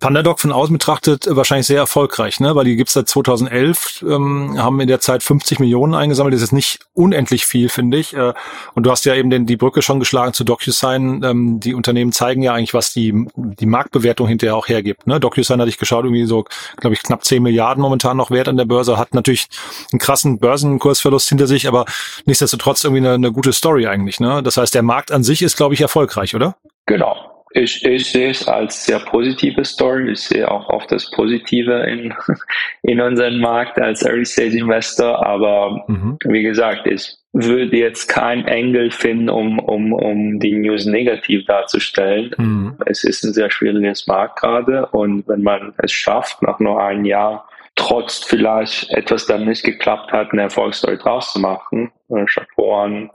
Pandadoc 0.00 0.40
von 0.40 0.50
außen 0.50 0.72
betrachtet 0.72 1.26
äh, 1.26 1.36
wahrscheinlich 1.36 1.66
sehr 1.66 1.78
erfolgreich, 1.78 2.40
ne? 2.40 2.56
weil 2.56 2.64
die 2.64 2.76
gibt's 2.76 2.94
seit 2.94 3.08
2011, 3.08 4.04
ähm, 4.08 4.54
haben 4.58 4.80
in 4.80 4.88
der 4.88 5.00
Zeit 5.00 5.22
50 5.22 5.60
Millionen 5.60 5.94
eingesammelt. 5.94 6.34
Das 6.34 6.42
ist 6.42 6.52
nicht 6.52 6.80
unendlich 6.94 7.46
viel, 7.46 7.68
finde 7.68 7.98
ich. 7.98 8.14
Äh, 8.14 8.32
und 8.74 8.84
du 8.84 8.90
hast 8.90 9.04
ja 9.04 9.14
eben 9.14 9.30
den, 9.30 9.46
die 9.46 9.56
Brücke 9.56 9.82
schon 9.82 10.00
geschlagen 10.00 10.32
zu 10.32 10.42
DocuSign. 10.42 11.22
Ähm, 11.22 11.60
die 11.60 11.74
Unternehmen 11.74 12.12
zeigen 12.12 12.42
ja 12.42 12.54
eigentlich, 12.54 12.74
was 12.74 12.92
die, 12.92 13.26
die 13.36 13.66
Marktbewertung 13.66 14.26
hinterher 14.26 14.56
auch 14.56 14.68
hergibt. 14.68 15.06
Ne? 15.06 15.20
DocuSign 15.20 15.60
hatte 15.60 15.68
ich 15.68 15.78
geschaut, 15.78 16.04
irgendwie 16.04 16.24
so, 16.24 16.44
glaube 16.78 16.94
ich, 16.94 17.02
knapp 17.02 17.24
10 17.24 17.42
Milliarden 17.42 17.82
momentan 17.82 18.16
noch 18.16 18.30
wert 18.30 18.48
an 18.48 18.56
der 18.56 18.64
Börse, 18.64 18.96
hat 18.96 19.14
natürlich 19.14 19.48
einen 19.92 19.98
krassen 19.98 20.38
Börsenkursverlust 20.38 21.28
hinter 21.28 21.46
sich, 21.46 21.68
aber 21.68 21.84
nichtsdestotrotz 22.24 22.84
irgendwie 22.84 23.06
eine, 23.06 23.14
eine 23.14 23.32
gute 23.32 23.52
Story 23.52 23.86
eigentlich. 23.86 24.18
Ne? 24.18 24.42
Das 24.42 24.56
heißt, 24.56 24.74
der 24.74 24.82
Markt 24.82 25.12
an 25.12 25.22
sich 25.22 25.42
ist, 25.42 25.56
glaube 25.56 25.74
ich, 25.74 25.82
erfolgreich, 25.82 26.34
oder? 26.34 26.56
Genau. 26.86 27.29
Ich, 27.52 27.84
ich 27.84 28.12
sehe 28.12 28.30
es 28.30 28.46
als 28.46 28.86
sehr 28.86 29.00
positive 29.00 29.64
Story. 29.64 30.12
Ich 30.12 30.20
sehe 30.20 30.48
auch 30.48 30.68
oft 30.68 30.92
das 30.92 31.10
Positive 31.10 31.82
in, 31.82 32.14
in 32.82 33.00
unserem 33.00 33.40
Markt 33.40 33.80
als 33.80 34.04
Early 34.04 34.24
Stage 34.24 34.56
Investor. 34.56 35.24
Aber 35.26 35.84
mhm. 35.88 36.18
wie 36.24 36.42
gesagt, 36.42 36.86
ich 36.86 37.16
würde 37.32 37.76
jetzt 37.76 38.08
keinen 38.08 38.46
Engel 38.46 38.90
finden, 38.90 39.28
um, 39.28 39.58
um, 39.58 39.92
um 39.92 40.38
die 40.38 40.58
News 40.58 40.86
negativ 40.86 41.44
darzustellen. 41.46 42.34
Mhm. 42.36 42.76
Es 42.86 43.02
ist 43.02 43.24
ein 43.24 43.32
sehr 43.32 43.50
schwieriges 43.50 44.06
Markt 44.06 44.40
gerade. 44.40 44.86
Und 44.86 45.26
wenn 45.26 45.42
man 45.42 45.74
es 45.78 45.92
schafft, 45.92 46.42
nach 46.42 46.60
nur 46.60 46.80
einem 46.80 47.04
Jahr, 47.04 47.48
trotz 47.74 48.24
vielleicht 48.24 48.90
etwas 48.90 49.26
dann 49.26 49.46
nicht 49.46 49.64
geklappt 49.64 50.12
hat, 50.12 50.32
eine 50.32 50.42
Erfolgsstory 50.42 50.98
draus 50.98 51.32
zu 51.32 51.40
machen, 51.40 51.90
äh, 52.10 52.24
Chapeau 52.26 52.76
an 52.76 53.10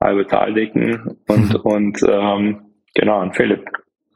alle 0.00 0.16
Beteiligten 0.16 1.16
und, 1.26 1.48
mhm. 1.50 1.60
und 1.62 1.98
ähm, 2.08 2.60
Genau, 2.98 3.20
an 3.20 3.32
Philipp. 3.32 3.64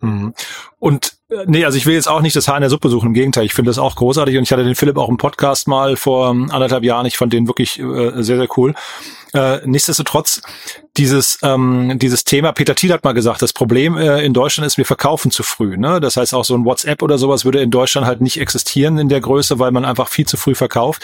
Mhm. 0.00 0.34
Und 0.80 1.12
äh, 1.30 1.44
nee, 1.46 1.64
also 1.64 1.78
ich 1.78 1.86
will 1.86 1.94
jetzt 1.94 2.08
auch 2.08 2.20
nicht 2.20 2.34
das 2.34 2.48
Haar 2.48 2.56
in 2.56 2.62
der 2.62 2.70
Suppe 2.70 2.88
suchen, 2.88 3.06
im 3.06 3.14
Gegenteil, 3.14 3.44
ich 3.44 3.54
finde 3.54 3.68
das 3.68 3.78
auch 3.78 3.94
großartig 3.94 4.36
und 4.36 4.42
ich 4.42 4.50
hatte 4.50 4.64
den 4.64 4.74
Philipp 4.74 4.96
auch 4.96 5.08
im 5.08 5.18
Podcast 5.18 5.68
mal 5.68 5.94
vor 5.94 6.30
ähm, 6.30 6.50
anderthalb 6.50 6.82
Jahren, 6.82 7.06
ich 7.06 7.16
fand 7.16 7.32
den 7.32 7.46
wirklich 7.46 7.78
äh, 7.78 8.22
sehr, 8.22 8.38
sehr 8.38 8.48
cool. 8.56 8.74
Äh, 9.34 9.64
nichtsdestotrotz, 9.64 10.42
dieses, 10.96 11.38
ähm, 11.44 11.96
dieses 12.00 12.24
Thema, 12.24 12.50
Peter 12.50 12.74
Thiel 12.74 12.92
hat 12.92 13.04
mal 13.04 13.12
gesagt, 13.12 13.40
das 13.40 13.52
Problem 13.52 13.96
äh, 13.96 14.24
in 14.24 14.34
Deutschland 14.34 14.66
ist, 14.66 14.78
wir 14.78 14.84
verkaufen 14.84 15.30
zu 15.30 15.44
früh. 15.44 15.76
Ne? 15.76 16.00
Das 16.00 16.16
heißt, 16.16 16.34
auch 16.34 16.44
so 16.44 16.54
ein 16.54 16.64
WhatsApp 16.64 17.00
oder 17.02 17.16
sowas 17.16 17.44
würde 17.44 17.62
in 17.62 17.70
Deutschland 17.70 18.04
halt 18.04 18.20
nicht 18.20 18.40
existieren 18.40 18.98
in 18.98 19.08
der 19.08 19.20
Größe, 19.20 19.60
weil 19.60 19.70
man 19.70 19.84
einfach 19.84 20.08
viel 20.08 20.26
zu 20.26 20.36
früh 20.36 20.56
verkauft. 20.56 21.02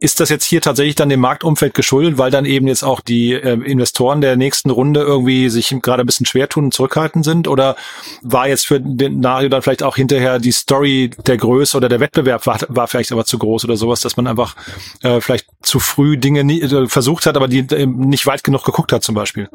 Ist 0.00 0.20
das 0.20 0.28
jetzt 0.28 0.44
hier 0.44 0.60
tatsächlich 0.60 0.94
dann 0.94 1.08
dem 1.08 1.18
Marktumfeld 1.18 1.74
geschuldet, 1.74 2.18
weil 2.18 2.30
dann 2.30 2.44
eben 2.44 2.68
jetzt 2.68 2.84
auch 2.84 3.00
die 3.00 3.32
äh, 3.32 3.54
Investoren 3.54 4.20
der 4.20 4.36
nächsten 4.36 4.70
Runde 4.70 5.00
irgendwie 5.00 5.48
sich 5.48 5.74
gerade 5.82 6.04
ein 6.04 6.06
bisschen 6.06 6.26
schwer 6.26 6.48
tun 6.48 6.66
und 6.66 6.74
zurückhaltend 6.74 7.24
sind? 7.24 7.48
Oder 7.48 7.74
war 8.22 8.46
jetzt 8.46 8.66
für 8.66 8.80
den 8.80 9.18
Nario 9.18 9.48
dann 9.48 9.62
vielleicht 9.62 9.82
auch 9.82 9.96
hinterher 9.96 10.38
die 10.38 10.52
Story 10.52 11.10
der 11.26 11.36
Größe 11.36 11.76
oder 11.76 11.88
der 11.88 11.98
Wettbewerb 11.98 12.46
war, 12.46 12.60
war 12.68 12.86
vielleicht 12.86 13.10
aber 13.10 13.24
zu 13.24 13.38
groß 13.38 13.64
oder 13.64 13.76
sowas, 13.76 14.00
dass 14.00 14.16
man 14.16 14.28
einfach 14.28 14.54
äh, 15.02 15.20
vielleicht 15.20 15.46
zu 15.62 15.80
früh 15.80 16.16
Dinge 16.16 16.44
nie, 16.44 16.60
äh, 16.60 16.86
versucht 16.86 17.26
hat, 17.26 17.36
aber 17.36 17.48
die 17.48 17.60
äh, 17.60 17.86
nicht 17.86 18.26
weit 18.26 18.44
genug 18.44 18.64
geguckt 18.64 18.92
hat 18.92 19.02
zum 19.02 19.16
Beispiel? 19.16 19.48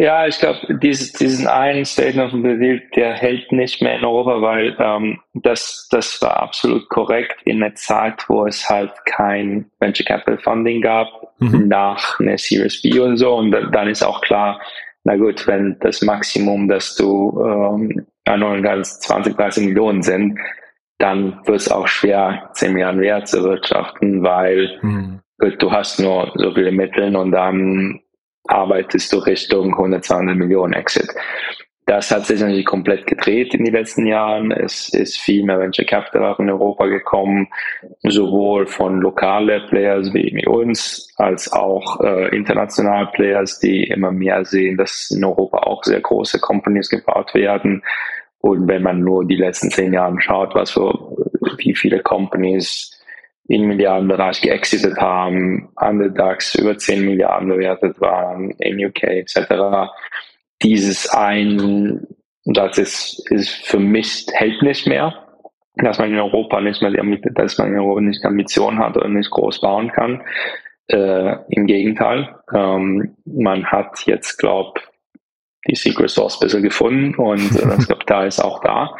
Ja, 0.00 0.26
ich 0.26 0.38
glaube, 0.38 0.78
dieses, 0.78 1.12
diesen 1.12 1.46
einen 1.46 1.84
Statement 1.84 2.30
von 2.30 2.42
Brazil, 2.42 2.80
der 2.96 3.12
hält 3.12 3.52
nicht 3.52 3.82
mehr 3.82 3.98
in 3.98 4.04
Europa, 4.06 4.40
weil 4.40 4.74
ähm, 4.78 5.20
das, 5.34 5.88
das 5.90 6.22
war 6.22 6.42
absolut 6.42 6.88
korrekt 6.88 7.36
in 7.44 7.62
einer 7.62 7.74
Zeit, 7.74 8.24
wo 8.26 8.46
es 8.46 8.66
halt 8.66 8.90
kein 9.04 9.70
Venture 9.78 10.06
Capital 10.06 10.38
Funding 10.38 10.80
gab, 10.80 11.06
mhm. 11.38 11.68
nach 11.68 12.18
einer 12.18 12.38
Series 12.38 12.80
B 12.80 12.98
und 12.98 13.18
so. 13.18 13.34
Und 13.34 13.50
dann 13.50 13.88
ist 13.88 14.02
auch 14.02 14.22
klar, 14.22 14.58
na 15.04 15.16
gut, 15.16 15.46
wenn 15.46 15.76
das 15.80 16.00
Maximum, 16.00 16.66
dass 16.66 16.96
du 16.96 17.38
ähm, 17.44 18.06
ganz 18.24 19.00
20, 19.00 19.36
30 19.36 19.66
Millionen 19.66 20.02
sind, 20.02 20.38
dann 20.96 21.40
wird 21.44 21.58
es 21.58 21.70
auch 21.70 21.86
schwer, 21.86 22.48
10 22.54 22.72
Milliarden 22.72 23.02
Wert 23.02 23.28
zu 23.28 23.44
wirtschaften, 23.44 24.22
weil 24.22 24.78
mhm. 24.80 25.20
gut, 25.38 25.62
du 25.62 25.70
hast 25.70 26.00
nur 26.00 26.32
so 26.36 26.54
viele 26.54 26.72
Mittel 26.72 27.14
und 27.14 27.32
dann 27.32 28.00
arbeitest 28.46 29.12
du 29.12 29.18
Richtung 29.18 29.72
100, 29.72 30.04
200 30.04 30.36
Millionen 30.36 30.72
Exit. 30.72 31.08
Das 31.90 32.08
hat 32.12 32.24
sich 32.24 32.38
natürlich 32.38 32.66
komplett 32.66 33.04
gedreht 33.08 33.52
in 33.52 33.64
den 33.64 33.74
letzten 33.74 34.06
Jahren. 34.06 34.52
Es 34.52 34.90
ist 34.90 35.18
viel 35.18 35.42
mehr 35.42 35.58
Venture 35.58 35.84
Capital 35.84 36.24
auch 36.24 36.38
in 36.38 36.48
Europa 36.48 36.86
gekommen, 36.86 37.48
sowohl 38.04 38.68
von 38.68 39.00
lokalen 39.00 39.66
Players 39.66 40.14
wie 40.14 40.46
uns, 40.46 41.12
als 41.16 41.52
auch 41.52 42.00
äh, 42.00 42.28
internationale 42.36 43.08
Players, 43.08 43.58
die 43.58 43.82
immer 43.84 44.12
mehr 44.12 44.44
sehen, 44.44 44.76
dass 44.76 45.10
in 45.10 45.24
Europa 45.24 45.58
auch 45.64 45.82
sehr 45.82 46.00
große 46.00 46.38
Companies 46.38 46.88
gebaut 46.90 47.34
werden. 47.34 47.82
Und 48.38 48.68
wenn 48.68 48.84
man 48.84 49.00
nur 49.00 49.26
die 49.26 49.34
letzten 49.34 49.70
zehn 49.70 49.92
Jahre 49.92 50.14
schaut, 50.20 50.54
was 50.54 50.70
für, 50.70 50.92
wie 51.58 51.74
viele 51.74 52.00
Companies 52.04 52.99
in 53.50 53.66
Milliardenbereich 53.66 54.40
geexitet 54.42 54.96
haben, 54.98 55.70
an 55.74 55.98
der 55.98 56.10
DAX 56.10 56.54
über 56.54 56.78
10 56.78 57.04
Milliarden 57.04 57.48
bewertet 57.48 58.00
waren, 58.00 58.52
in 58.60 58.86
UK 58.86 59.02
etc. 59.02 59.90
Dieses 60.62 61.08
ein, 61.08 62.06
das 62.44 62.78
ist, 62.78 63.28
ist 63.32 63.50
für 63.66 63.80
mich 63.80 64.28
hält 64.34 64.62
nicht 64.62 64.86
mehr, 64.86 65.26
dass 65.74 65.98
man 65.98 66.12
in 66.12 66.20
Europa 66.20 66.60
nicht 66.60 66.80
mehr, 66.80 66.92
dass 67.34 67.58
man 67.58 67.72
in 67.72 67.80
Europa 67.80 68.00
nicht 68.02 68.24
Ambition 68.24 68.78
hat 68.78 68.96
und 68.96 69.14
nicht 69.14 69.32
groß 69.32 69.60
bauen 69.60 69.90
kann. 69.90 70.22
Äh, 70.86 71.34
Im 71.48 71.66
Gegenteil, 71.66 72.32
ähm, 72.54 73.16
man 73.24 73.66
hat 73.66 74.06
jetzt, 74.06 74.38
glaube 74.38 74.80
die 75.66 75.74
Secret 75.74 76.08
Source 76.08 76.38
bisschen 76.38 76.62
gefunden 76.62 77.16
und 77.16 77.50
äh, 77.56 77.66
das 77.68 77.88
Kapital 77.88 78.28
ist 78.28 78.38
auch 78.38 78.60
da. 78.60 78.94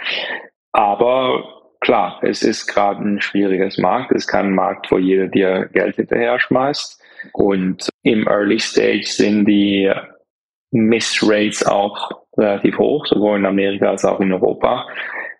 Aber 0.72 1.59
klar, 1.80 2.18
es 2.22 2.42
ist 2.42 2.66
gerade 2.66 3.02
ein 3.02 3.20
schwieriges 3.20 3.78
Markt. 3.78 4.12
Es 4.12 4.24
ist 4.24 4.28
kein 4.28 4.54
Markt, 4.54 4.90
wo 4.90 4.98
jeder 4.98 5.28
dir 5.28 5.68
Geld 5.72 5.96
hinterher 5.96 6.38
schmeißt. 6.38 7.00
Und 7.32 7.88
im 8.02 8.26
Early 8.26 8.58
Stage 8.58 9.06
sind 9.06 9.46
die 9.46 9.92
Missrates 10.70 11.66
auch 11.66 12.10
relativ 12.36 12.78
hoch, 12.78 13.06
sowohl 13.06 13.38
in 13.38 13.46
Amerika 13.46 13.90
als 13.90 14.04
auch 14.04 14.20
in 14.20 14.32
Europa. 14.32 14.86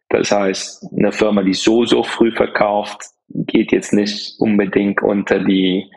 Das 0.08 0.30
heißt, 0.30 0.86
eine 0.96 1.12
Firma, 1.12 1.42
die 1.42 1.54
so, 1.54 1.84
so 1.84 2.02
früh 2.02 2.32
verkauft, 2.32 3.00
geht 3.28 3.70
jetzt 3.70 3.92
nicht 3.92 4.40
unbedingt 4.40 5.02
unter 5.02 5.38
die 5.38 5.88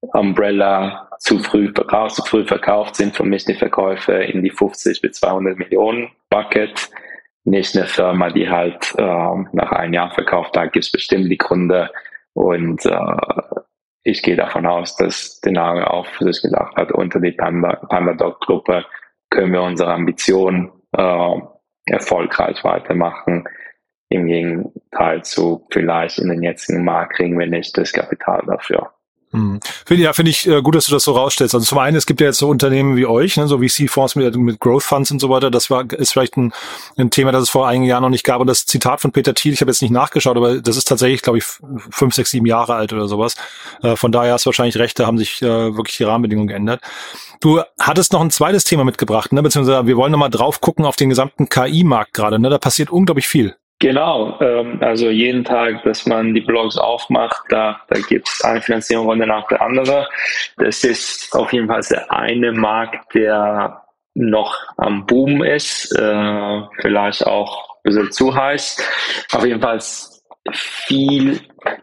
Umbrella 0.00 1.08
zu 1.18 1.38
früh, 1.38 1.72
zu 1.72 2.22
früh 2.22 2.44
verkauft 2.44 2.96
sind 2.96 3.16
die 3.46 3.54
Verkäufe 3.54 4.12
in 4.12 4.42
die 4.42 4.50
50 4.50 5.00
bis 5.00 5.18
200 5.18 5.58
Millionen 5.58 6.10
Bucket 6.28 6.90
nicht 7.46 7.76
eine 7.76 7.86
Firma, 7.86 8.30
die 8.30 8.50
halt 8.50 8.94
äh, 8.98 9.02
nach 9.52 9.72
einem 9.72 9.94
Jahr 9.94 10.10
verkauft 10.10 10.56
hat, 10.56 10.72
gibt 10.72 10.84
es 10.84 10.90
bestimmt 10.90 11.30
die 11.30 11.38
Gründe. 11.38 11.90
Und 12.34 12.84
äh, 12.84 13.60
ich 14.02 14.22
gehe 14.22 14.36
davon 14.36 14.66
aus, 14.66 14.96
dass 14.96 15.40
Denaro 15.40 15.84
auch 15.84 16.06
für 16.06 16.32
sich 16.32 16.42
gedacht 16.42 16.76
hat, 16.76 16.92
unter 16.92 17.20
die 17.20 17.32
Panda, 17.32 17.76
Pandadoc-Gruppe 17.88 18.84
können 19.30 19.52
wir 19.52 19.62
unsere 19.62 19.92
Ambition 19.92 20.72
äh, 20.92 21.40
erfolgreich 21.86 22.62
weitermachen. 22.64 23.44
Im 24.08 24.26
Gegenteil 24.26 25.22
zu 25.22 25.66
vielleicht 25.70 26.18
in 26.18 26.28
den 26.28 26.42
jetzigen 26.42 26.84
Markt 26.84 27.14
kriegen 27.14 27.38
wir 27.38 27.46
nicht 27.46 27.76
das 27.78 27.92
Kapital 27.92 28.42
dafür. 28.46 28.92
Hm. 29.32 29.58
Finde 29.84 30.04
ja, 30.04 30.12
finde 30.12 30.30
ich 30.30 30.46
äh, 30.46 30.62
gut, 30.62 30.76
dass 30.76 30.86
du 30.86 30.92
das 30.92 31.04
so 31.04 31.12
rausstellst. 31.12 31.54
Also 31.54 31.66
zum 31.66 31.78
einen, 31.78 31.96
es 31.96 32.06
gibt 32.06 32.20
ja 32.20 32.28
jetzt 32.28 32.38
so 32.38 32.48
Unternehmen 32.48 32.96
wie 32.96 33.06
euch, 33.06 33.36
ne, 33.36 33.48
so 33.48 33.60
wie 33.60 33.68
C-Fonds 33.68 34.14
mit, 34.14 34.36
mit 34.36 34.60
Growth 34.60 34.84
Funds 34.84 35.10
und 35.10 35.20
so 35.20 35.28
weiter. 35.28 35.50
Das 35.50 35.68
war 35.68 35.90
ist 35.92 36.12
vielleicht 36.12 36.36
ein, 36.36 36.52
ein 36.96 37.10
Thema, 37.10 37.32
das 37.32 37.42
es 37.42 37.50
vor 37.50 37.66
einigen 37.66 37.84
Jahren 37.84 38.02
noch 38.02 38.08
nicht 38.08 38.24
gab. 38.24 38.40
Und 38.40 38.46
das 38.46 38.66
Zitat 38.66 39.00
von 39.00 39.12
Peter 39.12 39.34
Thiel, 39.34 39.52
ich 39.52 39.60
habe 39.60 39.70
jetzt 39.70 39.82
nicht 39.82 39.90
nachgeschaut, 39.90 40.36
aber 40.36 40.60
das 40.60 40.76
ist 40.76 40.86
tatsächlich, 40.86 41.22
glaube 41.22 41.38
ich, 41.38 41.44
fünf, 41.90 42.14
sechs, 42.14 42.30
sieben 42.30 42.46
Jahre 42.46 42.74
alt 42.74 42.92
oder 42.92 43.08
sowas. 43.08 43.34
Äh, 43.82 43.96
von 43.96 44.12
daher 44.12 44.34
hast 44.34 44.46
du 44.46 44.48
wahrscheinlich 44.48 44.78
recht, 44.78 44.98
da 44.98 45.06
haben 45.06 45.18
sich 45.18 45.42
äh, 45.42 45.76
wirklich 45.76 45.96
die 45.96 46.04
Rahmenbedingungen 46.04 46.48
geändert. 46.48 46.80
Du 47.40 47.60
hattest 47.80 48.12
noch 48.12 48.20
ein 48.20 48.30
zweites 48.30 48.64
Thema 48.64 48.84
mitgebracht, 48.84 49.32
ne? 49.32 49.42
beziehungsweise 49.42 49.86
wir 49.86 49.96
wollen 49.96 50.12
nochmal 50.12 50.30
drauf 50.30 50.60
gucken 50.60 50.84
auf 50.84 50.96
den 50.96 51.10
gesamten 51.10 51.48
KI-Markt 51.48 52.14
gerade. 52.14 52.38
Ne? 52.38 52.48
Da 52.48 52.58
passiert 52.58 52.90
unglaublich 52.90 53.26
viel. 53.26 53.56
Genau, 53.78 54.40
ähm, 54.40 54.78
also 54.80 55.10
jeden 55.10 55.44
Tag, 55.44 55.82
dass 55.82 56.06
man 56.06 56.32
die 56.32 56.40
Blogs 56.40 56.78
aufmacht, 56.78 57.42
da, 57.50 57.82
da 57.88 58.00
gibt 58.00 58.26
es 58.26 58.42
eine 58.42 58.62
Finanzierungsrunde 58.62 59.26
nach 59.26 59.46
der 59.48 59.60
andere. 59.60 60.08
Das 60.56 60.82
ist 60.82 61.34
auf 61.34 61.52
jeden 61.52 61.68
Fall 61.68 61.82
der 61.90 62.10
eine 62.10 62.52
Markt, 62.52 63.14
der 63.14 63.82
noch 64.14 64.56
am 64.78 65.04
Boom 65.04 65.44
ist, 65.44 65.92
äh, 65.98 66.62
vielleicht 66.80 67.26
auch 67.26 67.68
ein 67.68 67.82
bisschen 67.82 68.12
zu 68.12 68.34
heiß. 68.34 69.26
Auf 69.32 69.44
jeden 69.44 69.60
Fall 69.60 69.78
viel 70.52 71.40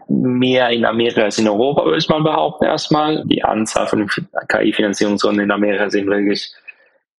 mehr 0.08 0.70
in 0.70 0.86
Amerika 0.86 1.22
als 1.22 1.38
in 1.38 1.48
Europa, 1.48 1.86
würde 1.86 2.00
ich 2.00 2.10
mal 2.10 2.24
behaupten, 2.24 2.66
erstmal. 2.66 3.24
Die 3.26 3.44
Anzahl 3.44 3.86
von 3.86 4.10
KI-Finanzierungsrunden 4.48 5.44
in 5.44 5.52
Amerika 5.52 5.90
sind 5.92 6.08
wirklich 6.08 6.52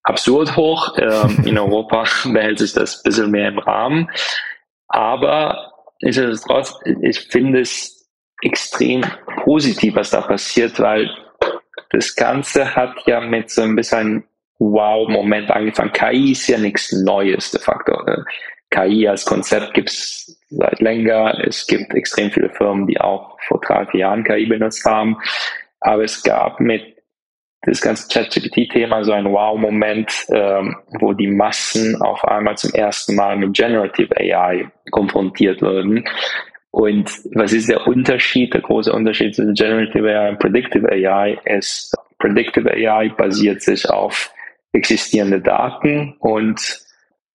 absurd 0.02 0.57
hoch. 0.57 0.97
Ähm, 0.99 1.45
in 1.47 1.59
Europa 1.59 2.04
behält 2.25 2.59
sich 2.59 2.73
das 2.73 2.97
ein 2.97 3.02
bisschen 3.04 3.31
mehr 3.31 3.49
im 3.49 3.59
Rahmen. 3.59 4.11
Aber 4.95 5.73
nichtsdestotrotz, 6.03 6.79
ich 7.03 7.19
finde 7.23 7.63
es 7.63 8.09
extrem 8.43 9.03
positiv, 9.43 9.97
was 9.97 10.11
da 10.11 10.21
passiert, 10.21 10.79
weil 10.79 11.11
das 11.91 12.15
Ganze 12.15 12.77
hat 12.77 12.95
ja 13.07 13.21
mit 13.21 13.51
so 13.51 13.63
ein 13.63 13.75
bisschen 13.75 14.23
Wow-Moment 14.61 15.51
angefangen. 15.51 15.93
KI 15.93 16.31
ist 16.31 16.47
ja 16.47 16.59
nichts 16.59 16.93
Neues 16.93 17.51
de 17.51 17.61
facto. 17.61 17.93
KI 18.71 19.09
als 19.09 19.25
Konzept 19.25 19.75
gibt 19.75 19.91
es 19.91 20.41
seit 20.49 20.81
länger. 20.81 21.43
Es 21.45 21.67
gibt 21.67 21.93
extrem 21.93 22.31
viele 22.31 22.51
Firmen, 22.51 22.87
die 22.87 23.01
auch 23.01 23.37
vor 23.49 23.61
drei, 23.63 23.87
vier 23.87 24.01
Jahren 24.01 24.23
KI 24.23 24.47
benutzt 24.47 24.85
haben. 24.85 25.19
Aber 25.81 26.05
es 26.05 26.23
gab 26.23 26.61
mit 26.61 26.94
das 27.66 27.80
ganze 27.80 28.09
ChatGPT-Thema 28.09 29.04
so 29.04 29.12
ein 29.12 29.30
Wow-Moment, 29.30 30.12
ähm, 30.30 30.76
wo 31.00 31.12
die 31.12 31.28
Massen 31.28 32.00
auf 32.02 32.25
einmal 32.25 32.56
zum 32.56 32.73
ersten 32.73 33.14
Mal 33.14 33.37
mit 33.37 33.54
Generative 33.54 34.14
AI 34.16 34.71
konfrontiert 34.90 35.62
wurden. 35.62 36.04
Und 36.71 37.09
was 37.35 37.52
ist 37.52 37.68
der 37.68 37.87
Unterschied, 37.87 38.52
der 38.52 38.61
große 38.61 38.92
Unterschied 38.92 39.35
zwischen 39.35 39.54
Generative 39.54 40.09
AI 40.09 40.30
und 40.30 40.38
Predictive 40.40 40.90
AI 40.90 41.38
ist, 41.44 41.94
Predictive 42.18 42.71
AI 42.71 43.11
basiert 43.11 43.62
sich 43.62 43.88
auf 43.88 44.33
existierende 44.73 45.40
Daten 45.40 46.16
und 46.18 46.80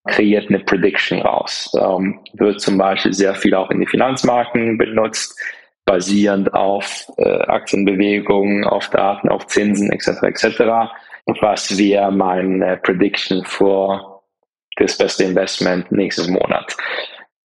kreiert 0.07 0.50
eine 0.50 0.59
Prediction 0.59 1.21
raus. 1.21 1.71
Ähm, 1.79 2.19
wird 2.33 2.59
zum 2.59 2.77
Beispiel 2.77 3.13
sehr 3.13 3.36
viel 3.36 3.53
auch 3.55 3.69
in 3.71 3.79
die 3.79 3.88
Finanzmarken 3.88 4.77
benutzt, 4.77 5.39
basierend 5.89 6.53
auf 6.53 7.12
äh, 7.17 7.39
Aktienbewegungen, 7.48 8.63
auf 8.63 8.91
Daten, 8.91 9.27
auf 9.27 9.48
Zinsen 9.48 9.91
etc. 9.91 10.22
etc. 10.22 10.62
Was 11.41 11.79
wäre 11.79 12.12
meine 12.12 12.77
Prediction 12.77 13.43
für 13.43 14.22
das 14.75 14.96
beste 15.00 15.24
Investment 15.24 15.91
nächstes 15.91 16.27
Monat? 16.27 16.77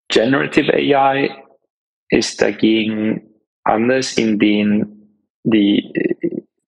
Generative 0.09 0.73
AI 0.75 1.31
ist 2.09 2.43
dagegen 2.43 3.23
anders, 3.63 4.19
in 4.19 4.41
denen 4.41 5.25
die 5.45 5.93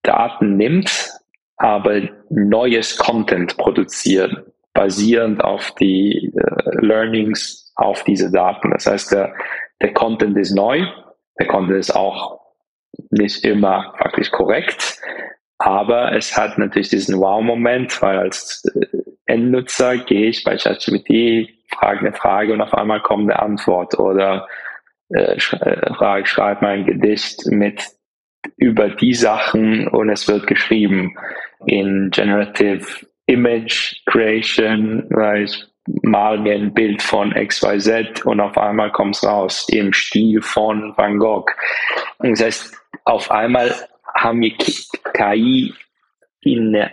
Daten 0.03 0.57
nimmt, 0.57 1.11
aber 1.57 2.03
neues 2.31 2.97
Content 2.97 3.57
produziert, 3.57 4.31
basierend 4.75 5.43
auf 5.43 5.75
die 5.81 6.33
äh, 6.37 6.87
Learnings 6.87 7.73
auf 7.75 8.05
diese 8.05 8.31
Daten. 8.31 8.71
Das 8.71 8.87
heißt, 8.87 9.11
der, 9.11 9.35
der 9.83 9.93
Content 9.93 10.39
ist 10.39 10.55
neu, 10.55 10.87
der 11.39 11.47
Content 11.47 11.79
ist 11.79 11.95
auch 11.95 12.41
nicht 13.11 13.45
immer 13.45 13.95
faktisch 13.99 14.31
korrekt, 14.31 15.01
aber 15.59 16.13
es 16.13 16.37
hat 16.37 16.59
natürlich 16.59 16.91
diesen 16.91 17.19
Wow-Moment, 17.19 18.01
weil 18.03 18.19
als 18.19 18.65
äh, 18.75 18.87
Endnutzer 19.27 19.97
gehe 19.99 20.29
ich 20.29 20.45
bei 20.45 20.57
ChatGPT, 20.57 21.51
frage 21.71 22.01
eine 22.01 22.13
Frage 22.13 22.53
und 22.53 22.61
auf 22.61 22.75
einmal 22.75 23.01
kommt 23.01 23.31
eine 23.31 23.41
Antwort 23.41 23.99
oder 23.99 24.47
äh, 25.11 25.39
frage, 25.41 26.27
schreibe 26.27 26.65
mein 26.65 26.85
Gedicht 26.85 27.47
mit 27.47 27.83
über 28.57 28.91
die 28.91 29.15
Sachen 29.15 29.89
und 29.89 30.11
es 30.11 30.29
wird 30.29 30.47
geschrieben 30.47 31.17
in 31.67 32.11
Generative 32.11 33.07
Image 33.27 34.05
Creation, 34.07 35.07
weil 35.11 35.45
ich 35.45 35.65
mal 35.87 36.39
ein 36.47 36.73
Bild 36.73 37.03
von 37.03 37.33
XYZ 37.33 38.25
und 38.25 38.41
auf 38.41 38.57
einmal 38.57 38.91
kommt 38.93 39.17
es 39.17 39.25
raus 39.25 39.67
im 39.69 39.93
Stil 39.93 40.41
von 40.41 40.95
Van 40.97 41.19
Gogh. 41.19 41.51
Und 42.19 42.31
das 42.31 42.43
heißt, 42.43 42.77
auf 43.05 43.31
einmal 43.31 43.75
haben 44.15 44.41
wir 44.41 44.55
KI 45.13 45.75
in 46.41 46.75
einer 46.75 46.91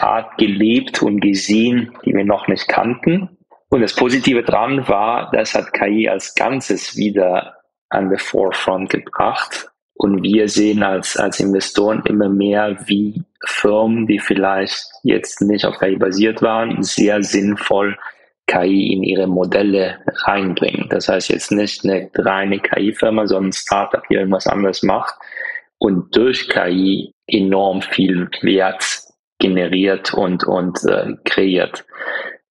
Art 0.00 0.38
gelebt 0.38 1.02
und 1.02 1.20
gesehen, 1.20 1.92
die 2.04 2.14
wir 2.14 2.24
noch 2.24 2.46
nicht 2.46 2.68
kannten. 2.68 3.36
Und 3.68 3.80
das 3.80 3.94
Positive 3.94 4.42
dran 4.42 4.86
war, 4.88 5.30
das 5.32 5.54
hat 5.54 5.72
KI 5.72 6.08
als 6.08 6.34
Ganzes 6.34 6.96
wieder 6.96 7.56
an 7.88 8.10
the 8.10 8.16
forefront 8.16 8.90
gebracht. 8.90 9.68
Und 9.94 10.22
wir 10.22 10.48
sehen 10.48 10.82
als, 10.82 11.16
als 11.16 11.40
Investoren 11.40 12.02
immer 12.06 12.28
mehr, 12.28 12.76
wie 12.86 13.22
Firmen, 13.44 14.06
die 14.06 14.18
vielleicht 14.18 14.86
jetzt 15.02 15.40
nicht 15.42 15.64
auf 15.64 15.78
KI 15.78 15.96
basiert 15.96 16.42
waren, 16.42 16.82
sehr 16.82 17.22
sinnvoll 17.22 17.96
KI 18.50 18.92
in 18.92 19.02
ihre 19.04 19.28
Modelle 19.28 19.98
reinbringen. 20.24 20.88
Das 20.90 21.08
heißt 21.08 21.28
jetzt 21.28 21.52
nicht 21.52 21.84
eine 21.84 22.10
reine 22.16 22.58
KI-Firma, 22.58 23.26
sondern 23.26 23.50
ein 23.50 23.52
Startup, 23.52 24.02
die 24.08 24.14
irgendwas 24.14 24.46
anderes 24.46 24.82
macht 24.82 25.14
und 25.78 26.16
durch 26.16 26.48
KI 26.48 27.14
enorm 27.26 27.80
viel 27.80 28.28
Wert 28.42 28.84
generiert 29.38 30.12
und, 30.14 30.44
und 30.44 30.78
äh, 30.84 31.14
kreiert. 31.24 31.86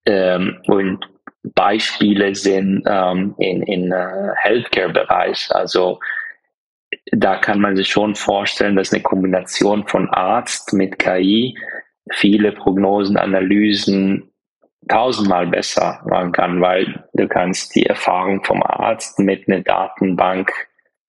Ähm, 0.05 0.61
und 0.67 1.05
Beispiele 1.43 2.33
sind 2.33 2.83
ähm, 2.87 3.35
in, 3.37 3.63
in 3.63 3.91
uh, 3.91 4.31
Healthcare-Bereich. 4.37 5.49
Also 5.51 5.99
da 7.11 7.37
kann 7.37 7.59
man 7.59 7.75
sich 7.75 7.89
schon 7.89 8.15
vorstellen, 8.15 8.75
dass 8.75 8.93
eine 8.93 9.03
Kombination 9.03 9.87
von 9.87 10.09
Arzt 10.09 10.73
mit 10.73 10.97
KI 10.97 11.57
viele 12.11 12.51
Prognosen, 12.51 13.17
Analysen 13.17 14.28
tausendmal 14.89 15.47
besser 15.47 16.01
machen 16.09 16.31
kann, 16.31 16.61
weil 16.61 17.03
du 17.13 17.27
kannst 17.27 17.75
die 17.75 17.85
Erfahrung 17.85 18.43
vom 18.43 18.61
Arzt 18.63 19.19
mit 19.19 19.47
einer 19.47 19.61
Datenbank 19.61 20.51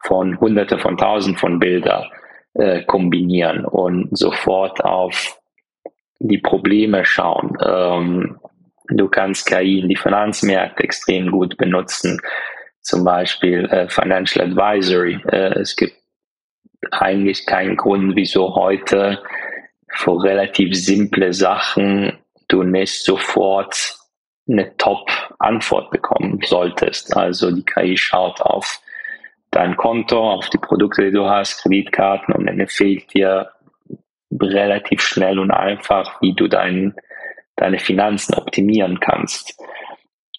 von 0.02 0.38
hunderte 0.40 0.78
von 0.78 0.96
tausend 0.96 1.38
von 1.38 1.58
Bildern 1.58 2.06
äh, 2.54 2.82
kombinieren 2.84 3.64
und 3.64 4.16
sofort 4.16 4.84
auf 4.84 5.38
die 6.20 6.38
Probleme 6.38 7.04
schauen. 7.04 7.56
Ähm, 7.64 8.38
du 8.88 9.08
kannst 9.08 9.46
KI 9.46 9.80
in 9.80 9.88
die 9.88 9.96
Finanzmärkte 9.96 10.84
extrem 10.84 11.30
gut 11.30 11.56
benutzen, 11.56 12.20
zum 12.80 13.04
Beispiel 13.04 13.64
äh, 13.66 13.88
Financial 13.88 14.46
Advisory. 14.46 15.20
Äh, 15.30 15.60
es 15.60 15.76
gibt 15.76 15.94
eigentlich 16.90 17.46
keinen 17.46 17.76
Grund, 17.76 18.16
wieso 18.16 18.54
heute 18.54 19.22
für 19.88 20.22
relativ 20.22 20.74
simple 20.74 21.32
Sachen 21.32 22.12
du 22.52 22.62
nicht 22.62 23.02
sofort 23.02 23.96
eine 24.48 24.76
Top-Antwort 24.76 25.90
bekommen 25.90 26.40
solltest. 26.44 27.16
Also 27.16 27.50
die 27.50 27.64
KI 27.64 27.96
schaut 27.96 28.40
auf 28.40 28.80
dein 29.50 29.76
Konto, 29.76 30.18
auf 30.18 30.48
die 30.50 30.58
Produkte, 30.58 31.06
die 31.06 31.12
du 31.12 31.28
hast, 31.28 31.62
Kreditkarten 31.62 32.34
und 32.34 32.46
dann 32.46 32.60
empfiehlt 32.60 33.12
dir 33.14 33.50
relativ 34.40 35.00
schnell 35.02 35.38
und 35.38 35.50
einfach, 35.50 36.20
wie 36.20 36.34
du 36.34 36.48
dein, 36.48 36.94
deine 37.56 37.78
Finanzen 37.78 38.34
optimieren 38.34 39.00
kannst. 39.00 39.60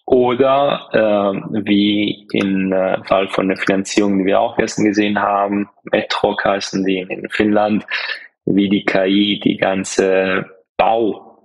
Oder 0.06 0.90
äh, 0.92 1.64
wie 1.64 2.28
im 2.34 2.74
äh, 2.74 3.04
Fall 3.06 3.28
von 3.30 3.48
der 3.48 3.58
Finanzierung, 3.58 4.20
die 4.20 4.26
wir 4.26 4.40
auch 4.40 4.58
gestern 4.58 4.86
gesehen 4.86 5.20
haben, 5.20 5.70
Metro 5.92 6.38
heißen 6.44 6.84
die 6.86 7.00
in 7.00 7.30
Finnland, 7.30 7.86
wie 8.46 8.68
die 8.68 8.84
KI 8.84 9.40
die 9.44 9.58
ganze 9.58 10.46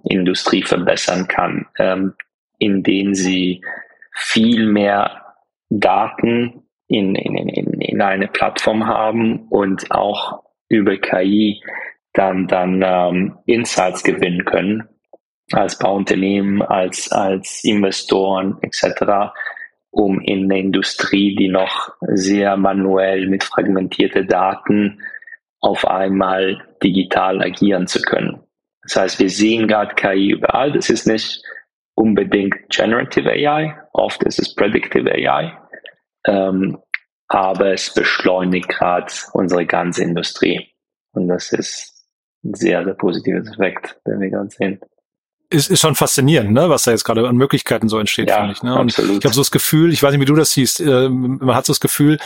Bauindustrie 0.07 0.63
verbessern 0.63 1.29
kann, 1.29 1.67
ähm, 1.79 2.15
indem 2.59 3.15
sie 3.15 3.63
viel 4.13 4.67
mehr 4.67 5.23
Daten 5.69 6.63
in, 6.89 7.15
in, 7.15 7.49
in, 7.49 7.81
in 7.81 8.01
eine 8.01 8.29
Plattform 8.29 8.87
haben 8.87 9.49
und 9.49 9.91
auch 9.91 10.45
über 10.69 10.97
KI 10.97 11.63
dann, 12.13 12.47
dann 12.47 12.83
ähm, 12.85 13.39
Insights 13.47 14.03
gewinnen 14.03 14.45
können 14.45 14.89
als 15.53 15.79
Bauunternehmen, 15.79 16.63
als, 16.63 17.11
als 17.13 17.63
Investoren 17.63 18.59
etc., 18.63 19.33
um 19.91 20.21
in 20.21 20.49
der 20.49 20.59
Industrie, 20.59 21.35
die 21.37 21.49
noch 21.49 21.91
sehr 22.01 22.57
manuell 22.57 23.29
mit 23.29 23.45
fragmentierten 23.45 24.27
Daten 24.27 25.01
auf 25.61 25.87
einmal 25.87 26.63
digital 26.83 27.43
agieren 27.43 27.87
zu 27.87 28.03
können. 28.03 28.41
Das 28.87 28.97
heißt, 28.97 29.19
wir 29.19 29.31
sehen 29.31 29.67
gerade 29.67 29.95
KI 29.95 30.31
überall. 30.31 30.73
Das 30.73 30.91
ist 30.91 31.07
nicht 31.07 31.43
unbedingt 31.97 32.55
Generative 32.69 33.31
AI, 33.31 33.77
oft 33.93 34.23
ist 34.23 34.39
es 34.39 34.55
Predictive 34.55 35.11
AI, 35.11 35.59
ähm, 36.27 36.79
aber 37.29 37.73
es 37.73 37.93
beschleunigt 37.93 38.69
gerade 38.69 39.13
unsere 39.33 39.67
ganze 39.67 40.05
Industrie. 40.05 40.69
Und 41.13 41.29
das 41.29 41.53
ist 41.53 42.07
ein 42.45 42.55
sehr, 42.55 42.85
sehr 42.85 42.95
positives 42.95 43.51
Effekt, 43.51 43.99
den 44.07 44.21
wir 44.21 44.31
gerade 44.31 44.51
sehen. 44.51 44.81
Ist, 45.51 45.71
ist 45.71 45.81
schon 45.81 45.95
faszinierend, 45.95 46.53
ne, 46.53 46.69
was 46.69 46.85
da 46.85 46.91
jetzt 46.91 47.05
gerade 47.05 47.27
an 47.29 47.37
Möglichkeiten 47.37 47.89
so 47.89 47.99
entsteht, 47.99 48.29
ja, 48.29 48.39
finde 48.39 48.53
ich. 48.53 48.63
Ne? 48.63 48.75
Und 48.75 48.91
absolut. 48.91 49.19
ich 49.19 49.25
habe 49.25 49.35
so 49.35 49.41
das 49.41 49.51
Gefühl, 49.51 49.93
ich 49.93 50.03
weiß 50.03 50.13
nicht, 50.13 50.21
wie 50.21 50.27
du 50.27 50.35
das 50.35 50.53
siehst, 50.53 50.81
äh, 50.81 51.09
man 51.09 51.55
hat 51.55 51.67
so 51.67 51.73
das 51.73 51.81
Gefühl, 51.81 52.19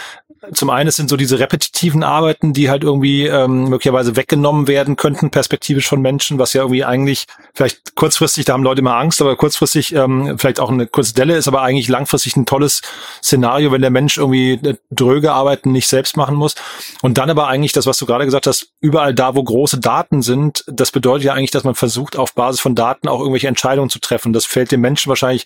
zum 0.54 0.70
einen 0.70 0.88
es 0.88 0.96
sind 0.96 1.10
so 1.10 1.16
diese 1.16 1.38
repetitiven 1.38 2.02
Arbeiten, 2.02 2.54
die 2.54 2.70
halt 2.70 2.82
irgendwie 2.82 3.26
ähm, 3.26 3.68
möglicherweise 3.68 4.16
weggenommen 4.16 4.68
werden 4.68 4.96
könnten, 4.96 5.30
perspektivisch 5.30 5.86
von 5.86 6.00
Menschen, 6.00 6.38
was 6.38 6.54
ja 6.54 6.62
irgendwie 6.62 6.84
eigentlich 6.84 7.26
vielleicht 7.52 7.94
kurzfristig, 7.94 8.46
da 8.46 8.54
haben 8.54 8.62
Leute 8.62 8.80
immer 8.80 8.96
Angst, 8.96 9.20
aber 9.20 9.36
kurzfristig 9.36 9.94
ähm, 9.94 10.38
vielleicht 10.38 10.58
auch 10.58 10.70
eine 10.70 10.86
kurze 10.86 11.12
Delle 11.12 11.36
ist, 11.36 11.46
aber 11.46 11.60
eigentlich 11.60 11.88
langfristig 11.88 12.36
ein 12.36 12.46
tolles 12.46 12.80
Szenario, 13.22 13.70
wenn 13.70 13.82
der 13.82 13.90
Mensch 13.90 14.16
irgendwie 14.16 14.52
äh, 14.52 14.76
dröge 14.90 15.32
Arbeiten 15.32 15.72
nicht 15.72 15.88
selbst 15.88 16.16
machen 16.16 16.36
muss. 16.36 16.54
Und 17.02 17.18
dann 17.18 17.28
aber 17.28 17.48
eigentlich 17.48 17.72
das, 17.72 17.86
was 17.86 17.98
du 17.98 18.06
gerade 18.06 18.24
gesagt 18.24 18.46
hast, 18.46 18.70
überall 18.80 19.14
da, 19.14 19.34
wo 19.34 19.42
große 19.42 19.78
Daten 19.78 20.22
sind, 20.22 20.64
das 20.68 20.90
bedeutet 20.90 21.24
ja 21.24 21.34
eigentlich, 21.34 21.50
dass 21.50 21.64
man 21.64 21.74
versucht, 21.74 22.16
auf 22.16 22.34
Basis 22.34 22.60
von 22.60 22.74
Daten 22.74 23.08
auch 23.10 23.20
irgendwelche 23.20 23.48
Entscheidungen 23.48 23.90
zu 23.90 24.00
treffen. 24.00 24.32
Das 24.32 24.46
fällt 24.46 24.72
dem 24.72 24.80
Menschen 24.80 25.08
wahrscheinlich 25.08 25.44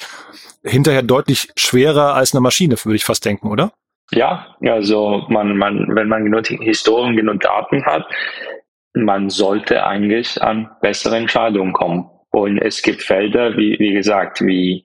hinterher 0.65 1.03
deutlich 1.03 1.49
schwerer 1.57 2.15
als 2.15 2.35
eine 2.35 2.41
Maschine, 2.41 2.77
würde 2.85 2.97
ich 2.97 3.05
fast 3.05 3.25
denken, 3.25 3.49
oder? 3.49 3.73
Ja, 4.11 4.57
also 4.63 5.25
man, 5.29 5.57
man, 5.57 5.87
wenn 5.95 6.09
man 6.09 6.25
genug 6.25 6.47
Historien, 6.47 7.17
genug 7.17 7.41
Daten 7.41 7.85
hat, 7.85 8.07
man 8.95 9.29
sollte 9.31 9.85
eigentlich 9.85 10.41
an 10.43 10.71
bessere 10.81 11.17
Entscheidungen 11.17 11.73
kommen. 11.73 12.11
Und 12.31 12.59
es 12.59 12.83
gibt 12.83 13.03
Felder, 13.03 13.57
wie, 13.57 13.77
wie 13.79 13.93
gesagt, 13.93 14.41
wie 14.41 14.85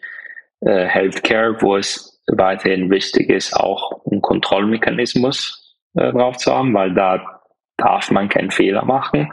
äh, 0.62 0.86
Healthcare, 0.86 1.56
wo 1.62 1.78
es 1.78 2.22
weiterhin 2.28 2.90
wichtig 2.90 3.30
ist, 3.30 3.54
auch 3.54 4.06
einen 4.10 4.22
Kontrollmechanismus 4.22 5.76
äh, 5.96 6.12
drauf 6.12 6.38
zu 6.38 6.54
haben, 6.54 6.74
weil 6.74 6.94
da 6.94 7.42
darf 7.78 8.12
man 8.12 8.30
keinen 8.30 8.52
Fehler 8.52 8.86
machen. 8.86 9.32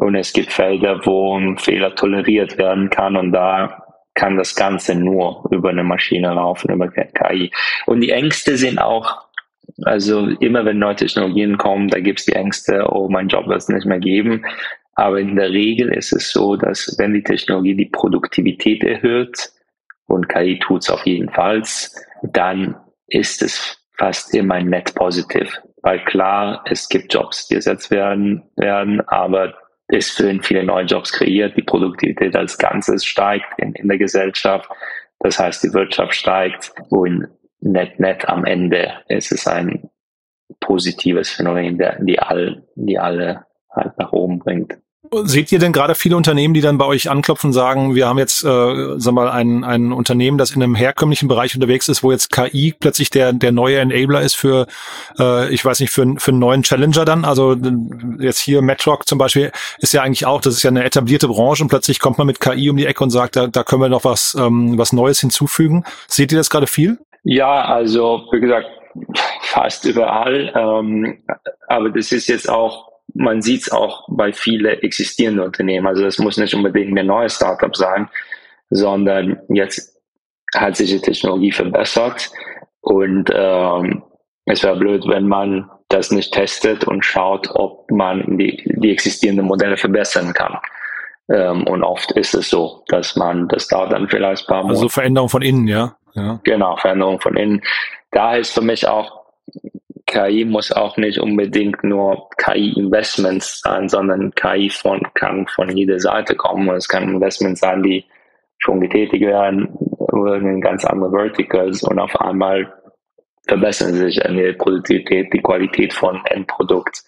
Und 0.00 0.14
es 0.14 0.32
gibt 0.32 0.50
Felder, 0.50 1.04
wo 1.04 1.36
ein 1.38 1.58
Fehler 1.58 1.94
toleriert 1.94 2.56
werden 2.56 2.88
kann 2.88 3.16
und 3.16 3.32
da 3.32 3.84
kann 4.14 4.38
das 4.38 4.54
Ganze 4.54 4.94
nur 4.94 5.44
über 5.50 5.68
eine 5.68 5.84
Maschine 5.84 6.32
laufen, 6.32 6.72
über 6.72 6.88
KI. 6.88 7.50
Und 7.84 8.00
die 8.00 8.10
Ängste 8.10 8.56
sind 8.56 8.78
auch, 8.78 9.28
also 9.84 10.26
immer 10.40 10.64
wenn 10.64 10.78
neue 10.78 10.96
Technologien 10.96 11.58
kommen, 11.58 11.88
da 11.88 12.00
gibt 12.00 12.20
es 12.20 12.24
die 12.24 12.32
Ängste, 12.32 12.86
oh, 12.90 13.10
mein 13.10 13.28
Job 13.28 13.46
wird 13.46 13.58
es 13.58 13.68
nicht 13.68 13.86
mehr 13.86 13.98
geben. 13.98 14.44
Aber 14.94 15.20
in 15.20 15.36
der 15.36 15.50
Regel 15.50 15.92
ist 15.92 16.12
es 16.12 16.32
so, 16.32 16.56
dass 16.56 16.96
wenn 16.98 17.12
die 17.12 17.22
Technologie 17.22 17.74
die 17.74 17.86
Produktivität 17.86 18.82
erhöht, 18.82 19.52
und 20.06 20.28
KI 20.28 20.58
tut 20.58 20.82
es 20.82 20.90
auf 20.90 21.06
jeden 21.06 21.30
Fall, 21.30 21.62
dann 22.22 22.74
ist 23.06 23.42
es 23.42 23.78
fast 23.96 24.34
immer 24.34 24.54
ein 24.54 24.70
Net 24.70 24.94
Positive. 24.94 25.50
Weil 25.82 26.02
klar, 26.04 26.64
es 26.64 26.88
gibt 26.88 27.14
Jobs, 27.14 27.48
die 27.48 27.54
ersetzt 27.54 27.90
werden, 27.90 28.42
werden 28.56 29.00
aber 29.08 29.54
es 29.92 30.18
werden 30.20 30.42
viele 30.42 30.64
neue 30.64 30.84
Jobs 30.84 31.12
kreiert, 31.12 31.56
die 31.56 31.62
Produktivität 31.62 32.36
als 32.36 32.58
Ganzes 32.58 33.04
steigt 33.04 33.58
in, 33.58 33.72
in 33.74 33.88
der 33.88 33.98
Gesellschaft. 33.98 34.68
Das 35.18 35.38
heißt, 35.38 35.64
die 35.64 35.74
Wirtschaft 35.74 36.14
steigt 36.14 36.72
und 36.90 37.28
net, 37.60 37.98
net 37.98 38.28
am 38.28 38.44
Ende 38.44 38.92
ist 39.08 39.32
es 39.32 39.46
ein 39.46 39.90
positives 40.60 41.30
Phänomen, 41.30 41.78
der, 41.78 42.02
die, 42.02 42.18
all, 42.18 42.66
die 42.74 42.98
alle 42.98 43.46
halt 43.70 43.96
nach 43.98 44.12
oben 44.12 44.38
bringt. 44.38 44.78
Seht 45.12 45.50
ihr 45.50 45.58
denn 45.58 45.72
gerade 45.72 45.96
viele 45.96 46.16
Unternehmen, 46.16 46.54
die 46.54 46.60
dann 46.60 46.78
bei 46.78 46.84
euch 46.84 47.10
anklopfen 47.10 47.48
und 47.48 47.52
sagen, 47.52 47.96
wir 47.96 48.06
haben 48.06 48.18
jetzt, 48.18 48.44
äh, 48.44 48.94
sag 48.96 49.12
mal, 49.12 49.28
ein, 49.28 49.64
ein 49.64 49.92
Unternehmen, 49.92 50.38
das 50.38 50.52
in 50.52 50.62
einem 50.62 50.76
herkömmlichen 50.76 51.26
Bereich 51.26 51.52
unterwegs 51.54 51.88
ist, 51.88 52.04
wo 52.04 52.12
jetzt 52.12 52.30
KI 52.30 52.74
plötzlich 52.78 53.10
der, 53.10 53.32
der 53.32 53.50
neue 53.50 53.80
Enabler 53.80 54.20
ist 54.20 54.36
für, 54.36 54.68
äh, 55.18 55.52
ich 55.52 55.64
weiß 55.64 55.80
nicht, 55.80 55.90
für, 55.90 56.14
für 56.18 56.30
einen 56.30 56.38
neuen 56.38 56.62
Challenger 56.62 57.04
dann? 57.04 57.24
Also 57.24 57.56
jetzt 58.20 58.38
hier 58.38 58.62
Metrock 58.62 59.08
zum 59.08 59.18
Beispiel 59.18 59.50
ist 59.78 59.92
ja 59.92 60.02
eigentlich 60.02 60.26
auch, 60.26 60.40
das 60.40 60.54
ist 60.54 60.62
ja 60.62 60.70
eine 60.70 60.84
etablierte 60.84 61.26
Branche 61.26 61.64
und 61.64 61.70
plötzlich 61.70 61.98
kommt 61.98 62.18
man 62.18 62.28
mit 62.28 62.40
KI 62.40 62.70
um 62.70 62.76
die 62.76 62.86
Ecke 62.86 63.02
und 63.02 63.10
sagt, 63.10 63.34
da, 63.34 63.48
da 63.48 63.64
können 63.64 63.82
wir 63.82 63.88
noch 63.88 64.04
was, 64.04 64.36
ähm, 64.38 64.78
was 64.78 64.92
Neues 64.92 65.18
hinzufügen. 65.18 65.84
Seht 66.06 66.30
ihr 66.30 66.38
das 66.38 66.50
gerade 66.50 66.68
viel? 66.68 66.98
Ja, 67.24 67.64
also 67.64 68.28
wie 68.30 68.40
gesagt, 68.40 68.68
fast 69.42 69.84
überall. 69.86 70.52
Ähm, 70.54 71.18
aber 71.66 71.90
das 71.90 72.12
ist 72.12 72.28
jetzt 72.28 72.48
auch 72.48 72.89
man 73.14 73.42
sieht 73.42 73.62
es 73.62 73.72
auch 73.72 74.06
bei 74.08 74.32
vielen 74.32 74.66
existierenden 74.66 75.44
Unternehmen. 75.44 75.86
Also 75.86 76.02
das 76.02 76.18
muss 76.18 76.36
nicht 76.36 76.54
unbedingt 76.54 76.98
ein 76.98 77.06
neues 77.06 77.36
Startup 77.36 77.74
sein, 77.74 78.08
sondern 78.70 79.40
jetzt 79.48 80.00
hat 80.54 80.76
sich 80.76 80.90
die 80.90 81.00
Technologie 81.00 81.52
verbessert 81.52 82.30
und 82.80 83.30
ähm, 83.32 84.02
es 84.46 84.62
wäre 84.62 84.76
blöd, 84.76 85.04
wenn 85.06 85.28
man 85.28 85.70
das 85.88 86.10
nicht 86.10 86.32
testet 86.32 86.84
und 86.84 87.04
schaut, 87.04 87.48
ob 87.54 87.90
man 87.90 88.38
die, 88.38 88.62
die 88.66 88.92
existierenden 88.92 89.46
Modelle 89.46 89.76
verbessern 89.76 90.32
kann. 90.32 90.58
Ähm, 91.28 91.66
und 91.66 91.84
oft 91.84 92.12
ist 92.12 92.34
es 92.34 92.50
so, 92.50 92.84
dass 92.88 93.16
man 93.16 93.48
das 93.48 93.68
dauert 93.68 93.92
dann 93.92 94.08
vielleicht 94.08 94.44
ein 94.44 94.46
paar 94.46 94.62
Monate. 94.62 94.78
Also 94.78 94.88
Veränderung 94.88 95.28
von 95.28 95.42
innen, 95.42 95.68
ja? 95.68 95.96
ja. 96.14 96.40
Genau, 96.44 96.76
Veränderung 96.76 97.20
von 97.20 97.36
innen. 97.36 97.62
Da 98.10 98.36
ist 98.36 98.52
für 98.52 98.62
mich 98.62 98.86
auch 98.88 99.20
KI 100.10 100.44
muss 100.44 100.72
auch 100.72 100.96
nicht 100.96 101.20
unbedingt 101.20 101.84
nur 101.84 102.28
KI-Investments 102.36 103.60
sein, 103.60 103.88
sondern 103.88 104.34
KI 104.34 104.68
von, 104.68 105.00
kann 105.14 105.46
von 105.46 105.76
jeder 105.76 106.00
Seite 106.00 106.34
kommen. 106.34 106.68
Es 106.70 106.88
kann 106.88 107.14
Investments 107.14 107.60
sein, 107.60 107.82
die 107.82 108.04
schon 108.58 108.80
getätigt 108.80 109.24
werden 109.24 109.68
in 110.26 110.60
ganz 110.60 110.84
andere 110.84 111.10
Verticals 111.10 111.82
und 111.82 111.98
auf 111.98 112.14
einmal 112.20 112.72
verbessern 113.46 113.94
sich 113.94 114.20
die 114.20 114.52
Produktivität, 114.52 115.32
die 115.32 115.40
Qualität 115.40 115.92
von 115.92 116.20
Endprodukt, 116.26 117.02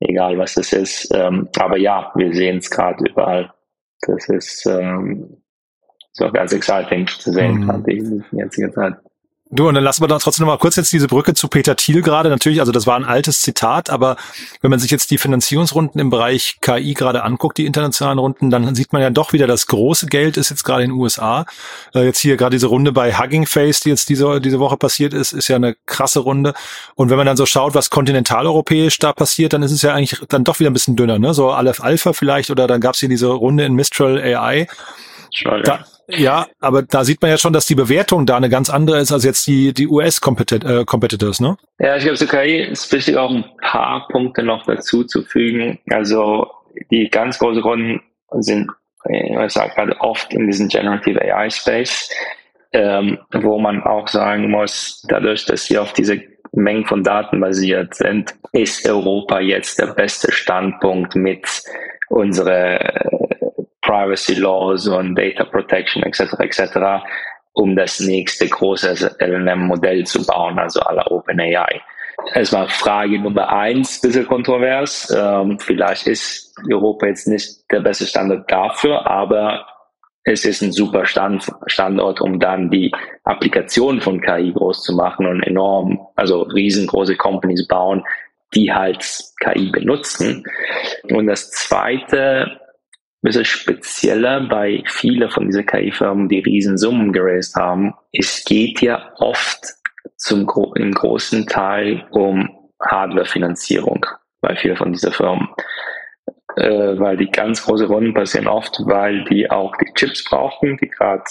egal 0.00 0.36
was 0.38 0.56
es 0.56 0.72
ist. 0.72 1.14
Ähm, 1.14 1.48
aber 1.58 1.78
ja, 1.78 2.12
wir 2.14 2.34
sehen 2.34 2.58
es 2.58 2.70
gerade 2.70 3.04
überall. 3.08 3.50
Das 4.00 4.28
ist 4.28 4.66
ähm, 4.66 5.42
so 6.12 6.30
ganz 6.30 6.52
exciting 6.52 7.06
zu 7.06 7.32
sehen, 7.32 7.60
mhm. 7.60 7.66
gerade 7.66 7.92
in 7.92 8.24
jetziger 8.32 8.72
Zeit. 8.72 8.94
Du, 9.54 9.68
und 9.68 9.74
dann 9.74 9.84
lassen 9.84 10.02
wir 10.02 10.08
doch 10.08 10.18
trotzdem 10.18 10.46
noch 10.46 10.54
mal 10.54 10.58
kurz 10.58 10.76
jetzt 10.76 10.94
diese 10.94 11.08
Brücke 11.08 11.34
zu 11.34 11.46
Peter 11.46 11.76
Thiel 11.76 12.00
gerade. 12.00 12.30
Natürlich, 12.30 12.60
also 12.60 12.72
das 12.72 12.86
war 12.86 12.96
ein 12.96 13.04
altes 13.04 13.42
Zitat, 13.42 13.90
aber 13.90 14.16
wenn 14.62 14.70
man 14.70 14.80
sich 14.80 14.90
jetzt 14.90 15.10
die 15.10 15.18
Finanzierungsrunden 15.18 16.00
im 16.00 16.08
Bereich 16.08 16.56
KI 16.62 16.94
gerade 16.94 17.22
anguckt, 17.22 17.58
die 17.58 17.66
internationalen 17.66 18.18
Runden, 18.18 18.48
dann 18.48 18.74
sieht 18.74 18.94
man 18.94 19.02
ja 19.02 19.10
doch 19.10 19.34
wieder, 19.34 19.46
das 19.46 19.66
große 19.66 20.06
Geld 20.06 20.38
ist 20.38 20.48
jetzt 20.48 20.64
gerade 20.64 20.84
in 20.84 20.90
den 20.90 20.98
USA. 20.98 21.44
Äh, 21.94 22.06
jetzt 22.06 22.18
hier 22.20 22.38
gerade 22.38 22.56
diese 22.56 22.68
Runde 22.68 22.92
bei 22.92 23.12
Hugging 23.12 23.44
Face, 23.44 23.80
die 23.80 23.90
jetzt 23.90 24.08
diese, 24.08 24.40
diese 24.40 24.58
Woche 24.58 24.78
passiert 24.78 25.12
ist, 25.12 25.32
ist 25.32 25.48
ja 25.48 25.56
eine 25.56 25.76
krasse 25.84 26.20
Runde. 26.20 26.54
Und 26.94 27.10
wenn 27.10 27.18
man 27.18 27.26
dann 27.26 27.36
so 27.36 27.44
schaut, 27.44 27.74
was 27.74 27.90
kontinentaleuropäisch 27.90 28.98
da 29.00 29.12
passiert, 29.12 29.52
dann 29.52 29.62
ist 29.62 29.72
es 29.72 29.82
ja 29.82 29.92
eigentlich 29.92 30.18
dann 30.30 30.44
doch 30.44 30.60
wieder 30.60 30.70
ein 30.70 30.72
bisschen 30.72 30.96
dünner, 30.96 31.18
ne? 31.18 31.34
So 31.34 31.50
Aleph 31.50 31.82
Alpha 31.82 32.14
vielleicht, 32.14 32.50
oder 32.50 32.66
dann 32.66 32.80
gab's 32.80 33.00
hier 33.00 33.10
diese 33.10 33.26
Runde 33.26 33.66
in 33.66 33.74
Mistral 33.74 34.16
AI. 34.16 34.66
Schon, 35.30 35.62
da, 35.62 35.84
ja, 36.16 36.46
aber 36.60 36.82
da 36.82 37.04
sieht 37.04 37.20
man 37.22 37.30
ja 37.30 37.38
schon, 37.38 37.52
dass 37.52 37.66
die 37.66 37.74
Bewertung 37.74 38.26
da 38.26 38.36
eine 38.36 38.48
ganz 38.48 38.70
andere 38.70 39.00
ist 39.00 39.12
als 39.12 39.24
jetzt 39.24 39.46
die, 39.46 39.72
die 39.72 39.88
US-Competitors, 39.88 41.40
äh, 41.40 41.42
ne? 41.42 41.56
Ja, 41.78 41.96
ich 41.96 42.04
glaube, 42.04 42.26
KI 42.26 42.62
ist 42.62 42.92
wichtig, 42.92 43.16
auch 43.16 43.30
ein 43.30 43.44
paar 43.60 44.08
Punkte 44.08 44.42
noch 44.42 44.64
dazu 44.64 45.04
zu 45.04 45.22
fügen. 45.22 45.78
Also 45.90 46.46
die 46.90 47.08
ganz 47.08 47.38
großen 47.38 47.62
Runden 47.62 48.00
sind, 48.40 48.70
äh, 49.04 49.46
ich 49.46 49.52
sage 49.52 49.72
gerade 49.74 50.00
oft 50.00 50.32
in 50.34 50.46
diesem 50.46 50.68
Generative 50.68 51.20
AI 51.20 51.50
Space, 51.50 52.10
ähm, 52.72 53.18
wo 53.32 53.58
man 53.58 53.82
auch 53.82 54.08
sagen 54.08 54.50
muss, 54.50 55.04
dadurch, 55.08 55.44
dass 55.46 55.68
wir 55.70 55.82
auf 55.82 55.92
diese 55.92 56.20
Mengen 56.52 56.84
von 56.84 57.02
Daten 57.02 57.40
basiert 57.40 57.94
sind, 57.94 58.34
ist 58.52 58.86
Europa 58.88 59.40
jetzt 59.40 59.78
der 59.78 59.88
beste 59.94 60.30
Standpunkt 60.32 61.16
mit 61.16 61.46
unserer 62.08 62.78
Privacy 63.92 64.34
Laws 64.34 64.88
und 64.88 65.14
Data 65.14 65.44
Protection 65.44 66.02
etc. 66.02 66.32
etc., 66.38 67.04
um 67.52 67.76
das 67.76 68.00
nächste 68.00 68.48
große 68.48 69.16
LLM-Modell 69.20 70.06
zu 70.06 70.24
bauen, 70.26 70.58
also 70.58 70.80
aller 70.80 71.10
OpenAI. 71.12 71.82
Es 72.34 72.52
war 72.54 72.68
Frage 72.68 73.18
Nummer 73.18 73.52
eins, 73.52 74.00
bisschen 74.00 74.26
kontrovers. 74.26 75.14
Ähm, 75.14 75.58
vielleicht 75.58 76.06
ist 76.06 76.54
Europa 76.70 77.06
jetzt 77.06 77.28
nicht 77.28 77.70
der 77.70 77.80
beste 77.80 78.06
Standort 78.06 78.50
dafür, 78.50 79.06
aber 79.06 79.66
es 80.24 80.46
ist 80.46 80.62
ein 80.62 80.72
super 80.72 81.04
Stand, 81.04 81.44
Standort, 81.66 82.22
um 82.22 82.40
dann 82.40 82.70
die 82.70 82.90
Applikation 83.24 84.00
von 84.00 84.22
KI 84.22 84.52
groß 84.52 84.84
zu 84.84 84.94
machen 84.94 85.26
und 85.26 85.42
enorm, 85.42 86.00
also 86.16 86.42
riesengroße 86.42 87.16
Companies 87.16 87.66
bauen, 87.66 88.02
die 88.54 88.72
halt 88.72 89.06
KI 89.40 89.70
benutzen. 89.70 90.44
Und 91.10 91.26
das 91.26 91.50
zweite 91.50 92.61
bisschen 93.22 93.44
spezieller 93.44 94.40
bei 94.48 94.82
vielen 94.86 95.30
von 95.30 95.46
diesen 95.46 95.66
KI-Firmen, 95.66 96.28
die 96.28 96.40
Riesensummen 96.40 97.12
geraced 97.12 97.54
haben. 97.56 97.94
Es 98.12 98.44
geht 98.44 98.80
ja 98.80 99.12
oft 99.18 99.60
zum 100.16 100.48
im 100.74 100.92
großen 100.92 101.46
Teil 101.46 102.06
um 102.10 102.50
Hardware-Finanzierung 102.80 104.04
bei 104.40 104.56
vielen 104.56 104.76
von 104.76 104.92
diesen 104.92 105.12
Firmen. 105.12 105.48
Äh, 106.56 106.98
weil 106.98 107.16
die 107.16 107.30
ganz 107.30 107.64
große 107.64 107.86
Runden 107.86 108.12
passieren 108.12 108.46
oft, 108.46 108.78
weil 108.84 109.24
die 109.24 109.50
auch 109.50 109.74
die 109.76 109.92
Chips 109.94 110.24
brauchen, 110.24 110.76
die 110.78 110.88
gerade 110.88 111.24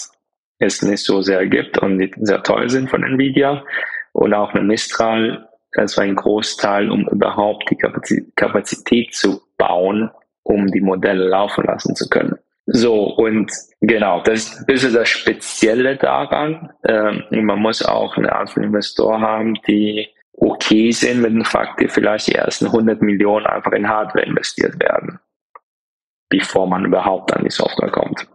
es 0.58 0.82
nicht 0.82 1.04
so 1.04 1.22
sehr 1.22 1.46
gibt 1.46 1.78
und 1.78 1.98
die 1.98 2.10
sehr 2.20 2.42
toll 2.42 2.68
sind 2.68 2.90
von 2.90 3.04
Nvidia. 3.04 3.64
Und 4.12 4.34
auch 4.34 4.52
eine 4.52 4.64
Mistral, 4.64 5.48
das 5.72 5.96
war 5.96 6.04
ein 6.04 6.16
Großteil, 6.16 6.90
um 6.90 7.08
überhaupt 7.08 7.70
die 7.70 8.24
Kapazität 8.36 9.14
zu 9.14 9.42
bauen, 9.58 10.10
um 10.42 10.66
die 10.68 10.80
Modelle 10.80 11.28
laufen 11.28 11.64
lassen 11.64 11.94
zu 11.94 12.08
können. 12.08 12.36
So, 12.66 13.04
und 13.16 13.50
genau, 13.80 14.22
das 14.22 14.44
ist 14.44 14.60
ein 14.60 14.66
bisschen 14.66 14.94
das 14.94 15.08
Spezielle 15.08 15.96
daran. 15.96 16.72
Ähm, 16.86 17.24
man 17.44 17.58
muss 17.58 17.84
auch 17.84 18.16
eine 18.16 18.32
Art 18.32 18.50
von 18.50 18.62
Investor 18.62 19.20
haben, 19.20 19.54
die 19.66 20.08
okay 20.32 20.90
sind 20.92 21.22
mit 21.22 21.32
dem 21.32 21.44
Fakt, 21.44 21.82
dass 21.82 21.92
vielleicht 21.92 22.28
die 22.28 22.34
ersten 22.34 22.66
100 22.66 23.02
Millionen 23.02 23.46
einfach 23.46 23.72
in 23.72 23.88
Hardware 23.88 24.24
investiert 24.24 24.80
werden, 24.80 25.18
bevor 26.28 26.66
man 26.66 26.84
überhaupt 26.84 27.32
an 27.34 27.44
die 27.44 27.50
Software 27.50 27.90
kommt. 27.90 28.28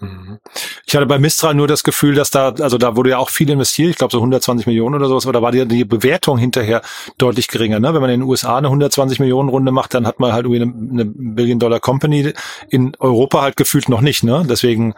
Mhm. 0.00 0.38
Ich 0.86 0.94
hatte 0.94 1.06
bei 1.06 1.18
Mistral 1.18 1.54
nur 1.54 1.68
das 1.68 1.84
Gefühl, 1.84 2.14
dass 2.14 2.30
da, 2.30 2.50
also 2.60 2.78
da 2.78 2.96
wurde 2.96 3.10
ja 3.10 3.18
auch 3.18 3.30
viel 3.30 3.48
investiert, 3.48 3.90
ich 3.90 3.96
glaube 3.96 4.12
so 4.12 4.18
120 4.18 4.66
Millionen 4.66 4.94
oder 4.94 5.06
sowas, 5.06 5.24
aber 5.26 5.32
da 5.32 5.42
war 5.42 5.52
die, 5.52 5.66
die 5.66 5.84
Bewertung 5.84 6.38
hinterher 6.38 6.82
deutlich 7.18 7.48
geringer. 7.48 7.80
Ne? 7.80 7.94
Wenn 7.94 8.00
man 8.00 8.10
in 8.10 8.20
den 8.20 8.28
USA 8.28 8.58
eine 8.58 8.68
120 8.68 9.20
Millionen 9.20 9.48
Runde 9.48 9.72
macht, 9.72 9.94
dann 9.94 10.06
hat 10.06 10.20
man 10.20 10.32
halt 10.32 10.46
irgendwie 10.46 10.62
eine, 10.62 11.02
eine 11.02 11.04
Billion-Dollar-Company. 11.04 12.32
In 12.68 12.92
Europa 12.98 13.42
halt 13.42 13.56
gefühlt 13.56 13.88
noch 13.88 14.00
nicht. 14.00 14.22
Ne? 14.24 14.44
Deswegen 14.48 14.94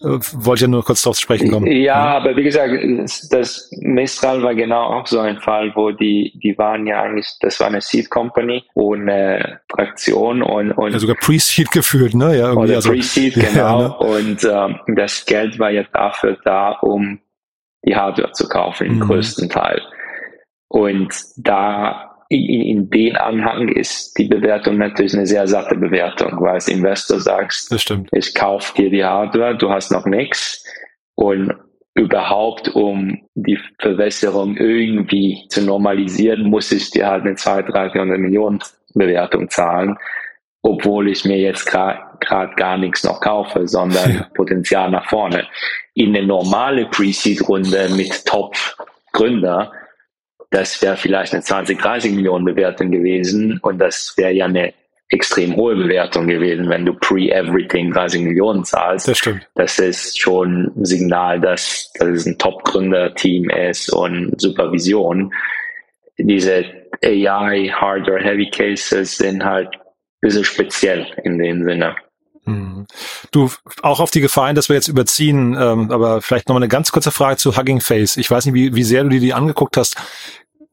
äh, 0.00 0.18
wollte 0.32 0.54
ich 0.54 0.60
ja 0.62 0.68
nur 0.68 0.84
kurz 0.84 1.02
drauf 1.02 1.18
sprechen 1.18 1.50
kommen. 1.50 1.66
Ja, 1.66 1.92
ja, 1.92 2.16
aber 2.16 2.36
wie 2.36 2.42
gesagt, 2.42 2.72
das 3.30 3.70
Mistral 3.80 4.42
war 4.42 4.54
genau 4.54 4.82
auch 4.82 5.06
so 5.06 5.20
ein 5.20 5.38
Fall, 5.38 5.72
wo 5.74 5.90
die, 5.90 6.32
die 6.42 6.56
waren 6.56 6.86
ja 6.86 7.02
eigentlich, 7.02 7.28
das 7.40 7.60
war 7.60 7.66
eine 7.66 7.80
Seed-Company 7.80 8.64
ohne 8.74 9.60
Traktion 9.68 10.42
und, 10.42 10.72
und 10.72 10.92
ja, 10.92 10.98
sogar 10.98 11.16
Pre-Seed 11.16 11.70
gefühlt, 11.70 12.14
ne? 12.14 12.36
Ja, 12.36 12.48
irgendwie. 12.48 12.68
Oder 12.68 12.76
also, 12.76 12.90
Pre-Seed, 12.90 13.34
genau. 13.34 13.54
Ja, 13.54 13.78
ne? 13.78 13.96
Und 13.98 14.41
ähm, 14.44 14.78
das 14.96 15.24
Geld 15.24 15.58
war 15.58 15.70
jetzt 15.70 15.94
dafür 15.94 16.38
da, 16.44 16.72
um 16.80 17.20
die 17.84 17.96
Hardware 17.96 18.32
zu 18.32 18.48
kaufen, 18.48 18.86
im 18.86 18.94
mhm. 18.96 19.00
größten 19.00 19.48
Teil. 19.48 19.80
Und 20.68 21.14
da 21.36 22.16
in, 22.28 22.62
in 22.62 22.90
den 22.90 23.16
Anhang 23.16 23.68
ist 23.68 24.16
die 24.18 24.26
Bewertung 24.26 24.78
natürlich 24.78 25.14
eine 25.14 25.26
sehr 25.26 25.46
satte 25.46 25.76
Bewertung, 25.76 26.40
weil 26.40 26.54
als 26.54 26.68
Investor 26.68 27.20
sagst, 27.20 27.72
ich 28.12 28.34
kaufe 28.34 28.74
dir 28.74 28.90
die 28.90 29.04
Hardware, 29.04 29.56
du 29.56 29.70
hast 29.70 29.90
noch 29.90 30.06
nichts 30.06 30.64
und 31.14 31.52
überhaupt, 31.94 32.68
um 32.70 33.20
die 33.34 33.58
Verwässerung 33.78 34.56
irgendwie 34.56 35.44
zu 35.48 35.62
normalisieren, 35.62 36.48
muss 36.48 36.72
ich 36.72 36.90
dir 36.90 37.06
halt 37.06 37.24
eine 37.24 37.34
200, 37.34 37.94
300 37.94 38.18
Millionen 38.18 38.60
Bewertung 38.94 39.50
zahlen 39.50 39.98
obwohl 40.62 41.10
ich 41.10 41.24
mir 41.24 41.38
jetzt 41.38 41.66
gerade 41.66 41.98
gar 42.28 42.76
nichts 42.78 43.04
noch 43.04 43.20
kaufe, 43.20 43.66
sondern 43.66 44.14
ja. 44.14 44.28
Potenzial 44.34 44.90
nach 44.90 45.08
vorne. 45.08 45.46
In 45.94 46.16
eine 46.16 46.26
normale 46.26 46.86
Pre-Seed-Runde 46.86 47.90
mit 47.90 48.24
Top-Gründer, 48.26 49.72
das 50.50 50.80
wäre 50.82 50.96
vielleicht 50.96 51.32
eine 51.32 51.42
20, 51.42 51.78
30 51.80 52.12
Millionen 52.12 52.44
Bewertung 52.44 52.90
gewesen 52.90 53.58
und 53.62 53.78
das 53.78 54.14
wäre 54.16 54.32
ja 54.32 54.44
eine 54.46 54.72
extrem 55.08 55.56
hohe 55.56 55.76
Bewertung 55.76 56.26
gewesen, 56.26 56.70
wenn 56.70 56.86
du 56.86 56.94
pre-everything 56.94 57.92
30 57.92 58.22
Millionen 58.22 58.64
zahlst. 58.64 59.08
Das 59.08 59.18
stimmt. 59.18 59.46
Das 59.54 59.78
ist 59.78 60.18
schon 60.18 60.72
ein 60.74 60.84
Signal, 60.84 61.40
dass, 61.40 61.92
dass 61.98 62.08
es 62.08 62.26
ein 62.26 62.38
Top-Gründer-Team 62.38 63.50
ist 63.50 63.92
und 63.92 64.40
Supervision. 64.40 65.32
Diese 66.18 66.64
AI, 67.04 67.70
Hardware, 67.74 68.22
Heavy 68.22 68.48
Cases 68.50 69.16
sind 69.16 69.44
halt 69.44 69.68
bisschen 70.22 70.44
speziell 70.44 71.06
in 71.24 71.36
dem 71.38 71.64
Sinne. 71.64 71.96
Mhm. 72.44 72.86
Du, 73.30 73.50
auch 73.82 74.00
auf 74.00 74.10
die 74.10 74.20
Gefahr 74.20 74.48
hin, 74.48 74.56
dass 74.56 74.68
wir 74.68 74.76
jetzt 74.76 74.88
überziehen, 74.88 75.56
ähm, 75.58 75.90
aber 75.90 76.20
vielleicht 76.22 76.48
nochmal 76.48 76.62
eine 76.62 76.68
ganz 76.68 76.90
kurze 76.90 77.12
Frage 77.12 77.36
zu 77.36 77.56
Hugging 77.56 77.80
Face. 77.80 78.16
Ich 78.16 78.30
weiß 78.30 78.46
nicht, 78.46 78.54
wie, 78.54 78.74
wie 78.74 78.82
sehr 78.82 79.04
du 79.04 79.10
dir 79.10 79.20
die 79.20 79.34
angeguckt 79.34 79.76
hast. 79.76 79.96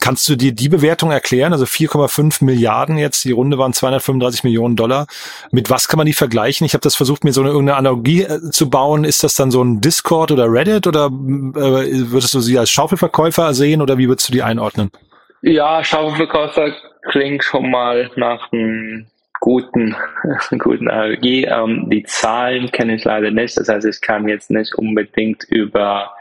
Kannst 0.02 0.30
du 0.30 0.38
dir 0.38 0.54
die 0.54 0.70
Bewertung 0.70 1.12
erklären? 1.12 1.52
Also 1.52 1.66
4,5 1.66 2.44
Milliarden 2.46 2.98
jetzt, 2.98 3.26
die 3.26 3.34
Runde 3.34 3.58
waren 3.58 3.74
235 3.74 4.46
Millionen 4.46 4.78
Dollar. 4.78 5.08
Mit 5.52 5.70
was 5.70 5.90
kann 5.90 5.98
man 5.98 6.08
die 6.08 6.14
vergleichen? 6.14 6.66
Ich 6.66 6.74
habe 6.74 6.82
das 6.82 6.96
versucht, 6.96 7.26
mir 7.26 7.34
so 7.34 7.42
eine 7.42 7.50
irgendeine 7.50 7.78
Analogie 7.78 8.24
äh, 8.24 8.50
zu 8.50 8.70
bauen. 8.70 9.04
Ist 9.04 9.24
das 9.24 9.36
dann 9.36 9.52
so 9.52 9.62
ein 9.62 9.82
Discord 9.82 10.32
oder 10.32 10.50
Reddit 10.50 10.88
oder 10.88 11.08
äh, 11.08 11.10
würdest 11.10 12.34
du 12.34 12.40
sie 12.40 12.58
als 12.58 12.72
Schaufelverkäufer 12.72 13.54
sehen 13.54 13.82
oder 13.82 13.98
wie 13.98 14.08
würdest 14.08 14.30
du 14.30 14.32
die 14.32 14.42
einordnen? 14.42 14.90
Ja, 15.42 15.84
Schaufelverkäufer 15.84 16.72
klingt 17.12 17.44
schon 17.44 17.70
mal 17.70 18.10
nach 18.16 18.52
einem 18.54 19.08
guten, 19.40 19.96
guten 20.58 20.90
AOG. 20.90 21.24
Ähm, 21.24 21.90
die 21.90 22.04
Zahlen 22.04 22.72
kenne 22.72 22.96
ich 22.96 23.04
leider 23.04 23.32
nicht. 23.32 23.58
Das 23.58 23.70
heißt, 23.70 23.86
ich 23.86 24.02
kann 24.02 24.28
jetzt 24.28 24.52
nicht 24.52 24.76
unbedingt 24.76 25.44
über 25.50 26.12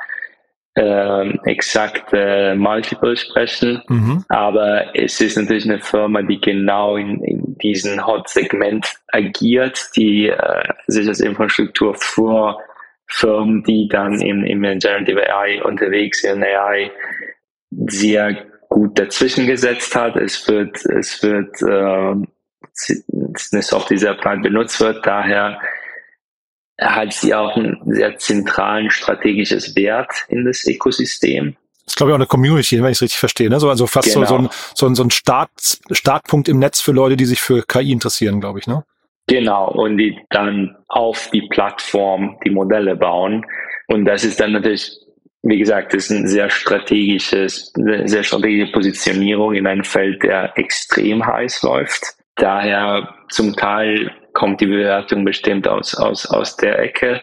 ähm, 0.78 1.40
exakte 1.44 2.54
Multiples 2.56 3.20
sprechen. 3.20 3.82
Mhm. 3.88 4.24
Aber 4.28 4.94
es 4.94 5.20
ist 5.20 5.36
natürlich 5.36 5.64
eine 5.64 5.80
Firma, 5.80 6.22
die 6.22 6.40
genau 6.40 6.96
in, 6.96 7.22
in 7.24 7.58
diesem 7.58 8.06
Hot-Segment 8.06 8.88
agiert, 9.08 9.90
die 9.96 10.28
äh, 10.28 10.62
sich 10.86 11.08
als 11.08 11.20
Infrastruktur 11.20 11.94
für 11.94 12.58
Firmen, 13.06 13.64
die 13.64 13.88
dann 13.88 14.20
im, 14.20 14.44
im 14.44 14.62
Generative 14.62 15.34
AI 15.34 15.62
unterwegs 15.64 16.20
sind, 16.20 16.44
AI 16.44 16.90
sehr 17.70 18.36
gut 18.68 18.98
dazwischen 18.98 19.46
gesetzt 19.46 19.96
hat. 19.96 20.16
Es 20.16 20.46
wird, 20.46 20.84
es 20.86 21.22
wird 21.22 21.60
äh, 21.62 22.26
eine 23.52 23.62
Software, 23.62 23.96
die 23.96 24.00
sehr 24.00 24.14
breit 24.14 24.42
benutzt 24.42 24.80
wird. 24.80 25.04
Daher 25.06 25.60
hat 26.80 27.12
sie 27.12 27.34
auch 27.34 27.56
einen 27.56 27.80
sehr 27.86 28.16
zentralen 28.18 28.90
strategisches 28.90 29.74
Wert 29.74 30.12
in 30.28 30.44
das 30.44 30.64
Ökosystem. 30.64 31.56
Das 31.84 31.94
ist, 31.94 31.96
glaube 31.96 32.10
ich, 32.10 32.14
auch 32.14 32.18
eine 32.18 32.26
Community, 32.26 32.82
wenn 32.82 32.90
ich 32.90 32.98
es 32.98 33.02
richtig 33.02 33.18
verstehe. 33.18 33.48
Ne? 33.48 33.58
So, 33.58 33.70
also 33.70 33.86
fast 33.86 34.12
genau. 34.12 34.26
so, 34.26 34.36
so, 34.36 34.42
ein, 34.42 34.48
so, 34.74 34.86
ein, 34.86 34.94
so 34.94 35.02
ein 35.04 35.10
Start, 35.10 35.50
Startpunkt 35.90 36.48
im 36.48 36.58
Netz 36.58 36.80
für 36.80 36.92
Leute, 36.92 37.16
die 37.16 37.24
sich 37.24 37.40
für 37.40 37.62
KI 37.62 37.92
interessieren, 37.92 38.40
glaube 38.40 38.58
ich. 38.58 38.66
Ne? 38.66 38.84
Genau, 39.26 39.70
und 39.70 39.98
die 39.98 40.18
dann 40.30 40.76
auf 40.88 41.30
die 41.32 41.46
Plattform 41.48 42.38
die 42.44 42.50
Modelle 42.50 42.94
bauen. 42.94 43.44
Und 43.86 44.04
das 44.04 44.24
ist 44.24 44.38
dann 44.38 44.52
natürlich, 44.52 44.90
wie 45.42 45.58
gesagt, 45.58 45.94
das 45.94 46.04
ist 46.04 46.10
ein 46.10 46.28
sehr 46.28 46.50
strategisches, 46.50 47.72
eine 47.76 48.06
sehr 48.06 48.22
strategische 48.22 48.72
Positionierung 48.72 49.54
in 49.54 49.66
einem 49.66 49.84
Feld, 49.84 50.22
der 50.22 50.52
extrem 50.56 51.26
heiß 51.26 51.62
läuft. 51.62 52.17
Daher 52.38 53.14
zum 53.30 53.54
Teil 53.56 54.10
kommt 54.32 54.60
die 54.60 54.66
Bewertung 54.66 55.24
bestimmt 55.24 55.68
aus, 55.68 55.94
aus, 55.94 56.26
aus 56.26 56.56
der 56.56 56.78
Ecke. 56.78 57.20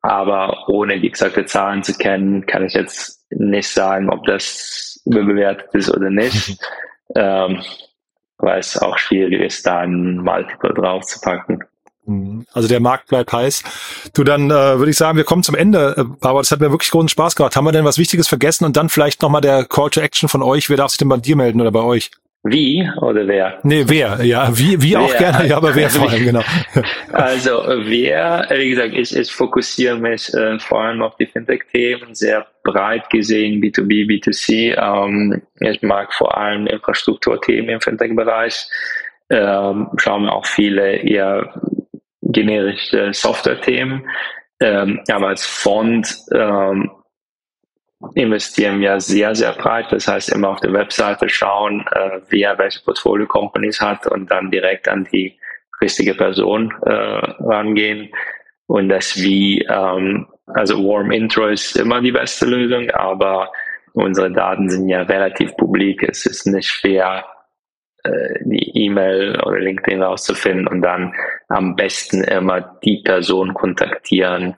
Aber 0.00 0.68
ohne 0.68 1.00
die 1.00 1.08
exakte 1.08 1.44
Zahlen 1.44 1.82
zu 1.82 1.94
kennen, 1.94 2.46
kann 2.46 2.64
ich 2.64 2.74
jetzt 2.74 3.24
nicht 3.30 3.68
sagen, 3.68 4.10
ob 4.10 4.24
das 4.26 5.00
überbewertet 5.04 5.68
ist 5.72 5.90
oder 5.90 6.10
nicht. 6.10 6.58
ähm, 7.16 7.62
weil 8.38 8.58
es 8.60 8.76
auch 8.76 8.98
schwierig 8.98 9.40
ist, 9.40 9.66
da 9.66 9.80
ein 9.80 10.18
Multiple 10.18 10.74
draufzupacken. 10.74 11.64
Mhm. 12.06 12.46
Also 12.52 12.68
der 12.68 12.80
Markt 12.80 13.08
bleibt 13.08 13.32
heiß. 13.32 13.62
Du, 14.12 14.24
dann 14.24 14.50
äh, 14.50 14.78
würde 14.78 14.90
ich 14.90 14.96
sagen, 14.96 15.16
wir 15.16 15.24
kommen 15.24 15.42
zum 15.42 15.54
Ende. 15.54 15.94
Äh, 15.96 16.26
aber 16.26 16.40
das 16.40 16.50
hat 16.50 16.60
mir 16.60 16.70
wirklich 16.70 16.90
großen 16.90 17.08
Spaß 17.08 17.34
gemacht. 17.36 17.56
Haben 17.56 17.64
wir 17.64 17.72
denn 17.72 17.84
was 17.84 17.98
Wichtiges 17.98 18.28
vergessen? 18.28 18.64
Und 18.64 18.76
dann 18.76 18.88
vielleicht 18.88 19.22
nochmal 19.22 19.40
der 19.40 19.64
Call 19.64 19.90
to 19.90 20.00
Action 20.00 20.28
von 20.28 20.42
euch. 20.42 20.68
Wer 20.68 20.76
darf 20.76 20.90
sich 20.90 20.98
denn 20.98 21.08
bei 21.08 21.16
dir 21.16 21.36
melden 21.36 21.60
oder 21.60 21.72
bei 21.72 21.80
euch? 21.80 22.10
Wie 22.46 22.86
oder 23.00 23.26
wer? 23.26 23.58
Nee, 23.62 23.84
wer, 23.86 24.22
ja, 24.22 24.50
wie, 24.52 24.80
wie 24.82 24.98
auch 24.98 25.16
gerne, 25.16 25.48
ja, 25.48 25.56
aber 25.56 25.74
wer 25.74 25.88
vor 25.88 26.10
allem, 26.10 26.24
genau. 26.26 26.42
Also 27.12 27.62
wer, 27.66 28.46
wie 28.50 28.68
gesagt, 28.68 28.92
ich, 28.92 29.16
ich 29.16 29.32
fokussiere 29.32 29.96
mich 29.96 30.32
äh, 30.34 30.58
vor 30.58 30.82
allem 30.82 31.00
auf 31.00 31.16
die 31.16 31.24
Fintech-Themen, 31.24 32.14
sehr 32.14 32.46
breit 32.62 33.08
gesehen, 33.08 33.62
B2B, 33.62 34.06
B2C. 34.06 34.76
Ähm, 34.76 35.40
ich 35.60 35.80
mag 35.80 36.12
vor 36.12 36.36
allem 36.36 36.66
Infrastrukturthemen 36.66 37.70
im 37.70 37.80
Fintech-Bereich. 37.80 38.66
Ähm, 39.30 39.88
schauen 39.96 40.24
wir 40.24 40.34
auch 40.34 40.46
viele 40.46 40.96
eher 40.96 41.50
generische 42.20 43.14
Software-Themen. 43.14 44.06
Ähm, 44.60 45.00
aber 45.10 45.28
als 45.28 45.46
Fond 45.46 46.14
ähm, 46.34 46.90
investieren 48.14 48.80
wir 48.80 49.00
sehr, 49.00 49.34
sehr 49.34 49.52
breit. 49.52 49.86
Das 49.90 50.08
heißt, 50.08 50.32
immer 50.32 50.50
auf 50.50 50.60
der 50.60 50.72
Webseite 50.72 51.28
schauen, 51.28 51.84
äh, 51.92 52.20
wer 52.28 52.58
welche 52.58 52.80
Portfolio-Companies 52.84 53.80
hat 53.80 54.06
und 54.06 54.30
dann 54.30 54.50
direkt 54.50 54.88
an 54.88 55.06
die 55.12 55.38
richtige 55.80 56.14
Person 56.14 56.72
äh, 56.86 56.92
rangehen. 56.92 58.10
Und 58.66 58.88
das 58.88 59.16
wie, 59.16 59.60
ähm, 59.62 60.26
also 60.46 60.78
Warm 60.78 61.10
Intro 61.10 61.48
ist 61.48 61.76
immer 61.76 62.00
die 62.00 62.12
beste 62.12 62.46
Lösung, 62.46 62.90
aber 62.90 63.50
unsere 63.92 64.32
Daten 64.32 64.68
sind 64.68 64.88
ja 64.88 65.02
relativ 65.02 65.56
publik. 65.56 66.02
Es 66.02 66.26
ist 66.26 66.46
nicht 66.46 66.68
schwer, 66.68 67.24
äh, 68.04 68.34
die 68.44 68.84
E-Mail 68.84 69.40
oder 69.44 69.60
LinkedIn 69.60 70.02
rauszufinden 70.02 70.66
und 70.66 70.82
dann 70.82 71.14
am 71.48 71.76
besten 71.76 72.24
immer 72.24 72.78
die 72.84 73.02
Person 73.02 73.54
kontaktieren, 73.54 74.56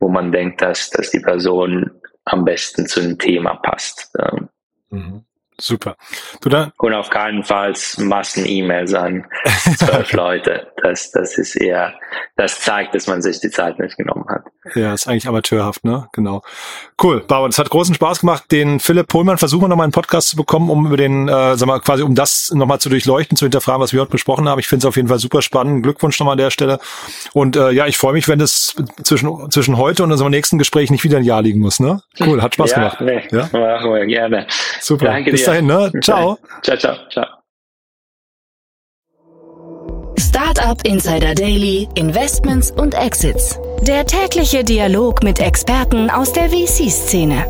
wo 0.00 0.08
man 0.08 0.32
denkt, 0.32 0.60
dass, 0.60 0.90
dass 0.90 1.10
die 1.10 1.20
Person 1.20 1.90
am 2.24 2.44
besten 2.44 2.86
zu 2.86 3.00
dem 3.00 3.18
Thema 3.18 3.56
passt. 3.56 4.12
Mhm. 4.90 5.24
Super. 5.60 5.96
Du 6.40 6.48
dann 6.48 6.72
und 6.78 6.94
auf 6.94 7.10
keinen 7.10 7.44
Fall 7.44 7.74
Massen-E-Mails 7.98 8.92
an 8.94 9.24
zwölf 9.78 10.12
Leute. 10.12 10.72
das, 10.82 11.12
das 11.12 11.38
ist 11.38 11.54
eher, 11.54 11.94
das 12.36 12.60
zeigt, 12.60 12.94
dass 12.94 13.06
man 13.06 13.22
sich 13.22 13.40
die 13.40 13.50
Zeit 13.50 13.78
nicht 13.78 13.96
genommen 13.96 14.24
hat. 14.28 14.42
Ja, 14.74 14.94
ist 14.94 15.06
eigentlich 15.06 15.28
amateurhaft, 15.28 15.84
ne? 15.84 16.08
Genau. 16.12 16.42
Cool, 17.02 17.20
Bauer, 17.20 17.48
es 17.48 17.58
hat 17.58 17.70
großen 17.70 17.94
Spaß 17.94 18.20
gemacht. 18.20 18.50
Den 18.50 18.80
Philipp 18.80 19.08
Pohlmann 19.08 19.38
versuchen 19.38 19.62
wir 19.62 19.68
nochmal 19.68 19.84
einen 19.84 19.92
Podcast 19.92 20.30
zu 20.30 20.36
bekommen, 20.36 20.70
um 20.70 20.86
über 20.86 20.96
den, 20.96 21.28
äh, 21.28 21.56
sag 21.56 21.66
mal, 21.66 21.80
quasi 21.80 22.02
um 22.02 22.14
das 22.14 22.50
nochmal 22.52 22.80
zu 22.80 22.88
durchleuchten, 22.88 23.36
zu 23.36 23.44
hinterfragen, 23.44 23.80
was 23.80 23.92
wir 23.92 24.00
heute 24.00 24.10
besprochen 24.10 24.48
haben. 24.48 24.58
Ich 24.58 24.66
finde 24.66 24.84
es 24.84 24.88
auf 24.88 24.96
jeden 24.96 25.08
Fall 25.08 25.18
super 25.18 25.42
spannend. 25.42 25.82
Glückwunsch 25.82 26.18
nochmal 26.18 26.32
an 26.32 26.38
der 26.38 26.50
Stelle. 26.50 26.80
Und 27.32 27.56
äh, 27.56 27.70
ja, 27.70 27.86
ich 27.86 27.96
freue 27.96 28.14
mich, 28.14 28.26
wenn 28.26 28.38
das 28.38 28.74
zwischen, 29.02 29.50
zwischen 29.50 29.76
heute 29.76 30.02
und 30.02 30.10
unserem 30.10 30.30
nächsten 30.30 30.58
Gespräch 30.58 30.90
nicht 30.90 31.04
wieder 31.04 31.18
ein 31.18 31.24
Jahr 31.24 31.42
liegen 31.42 31.60
muss, 31.60 31.78
ne? 31.78 32.02
Cool, 32.18 32.42
hat 32.42 32.54
Spaß 32.54 32.70
ja, 32.72 32.76
gemacht. 32.76 33.00
Nee, 33.00 33.22
ja, 33.30 33.48
machen 33.52 33.92
wir 33.92 34.06
gerne. 34.06 34.46
Super. 34.80 35.06
Danke 35.06 35.30
Bis 35.44 35.52
dahin, 35.52 35.66
ne? 35.66 35.92
Ciao. 36.00 36.38
Ciao, 36.62 36.76
ciao, 36.76 36.96
ciao. 37.10 37.26
Startup 40.18 40.80
Insider 40.86 41.34
Daily, 41.34 41.86
Investments 41.94 42.70
und 42.70 42.94
Exits. 42.94 43.58
Der 43.82 44.06
tägliche 44.06 44.64
Dialog 44.64 45.22
mit 45.22 45.38
Experten 45.40 46.08
aus 46.08 46.32
der 46.32 46.48
VC-Szene. 46.48 47.44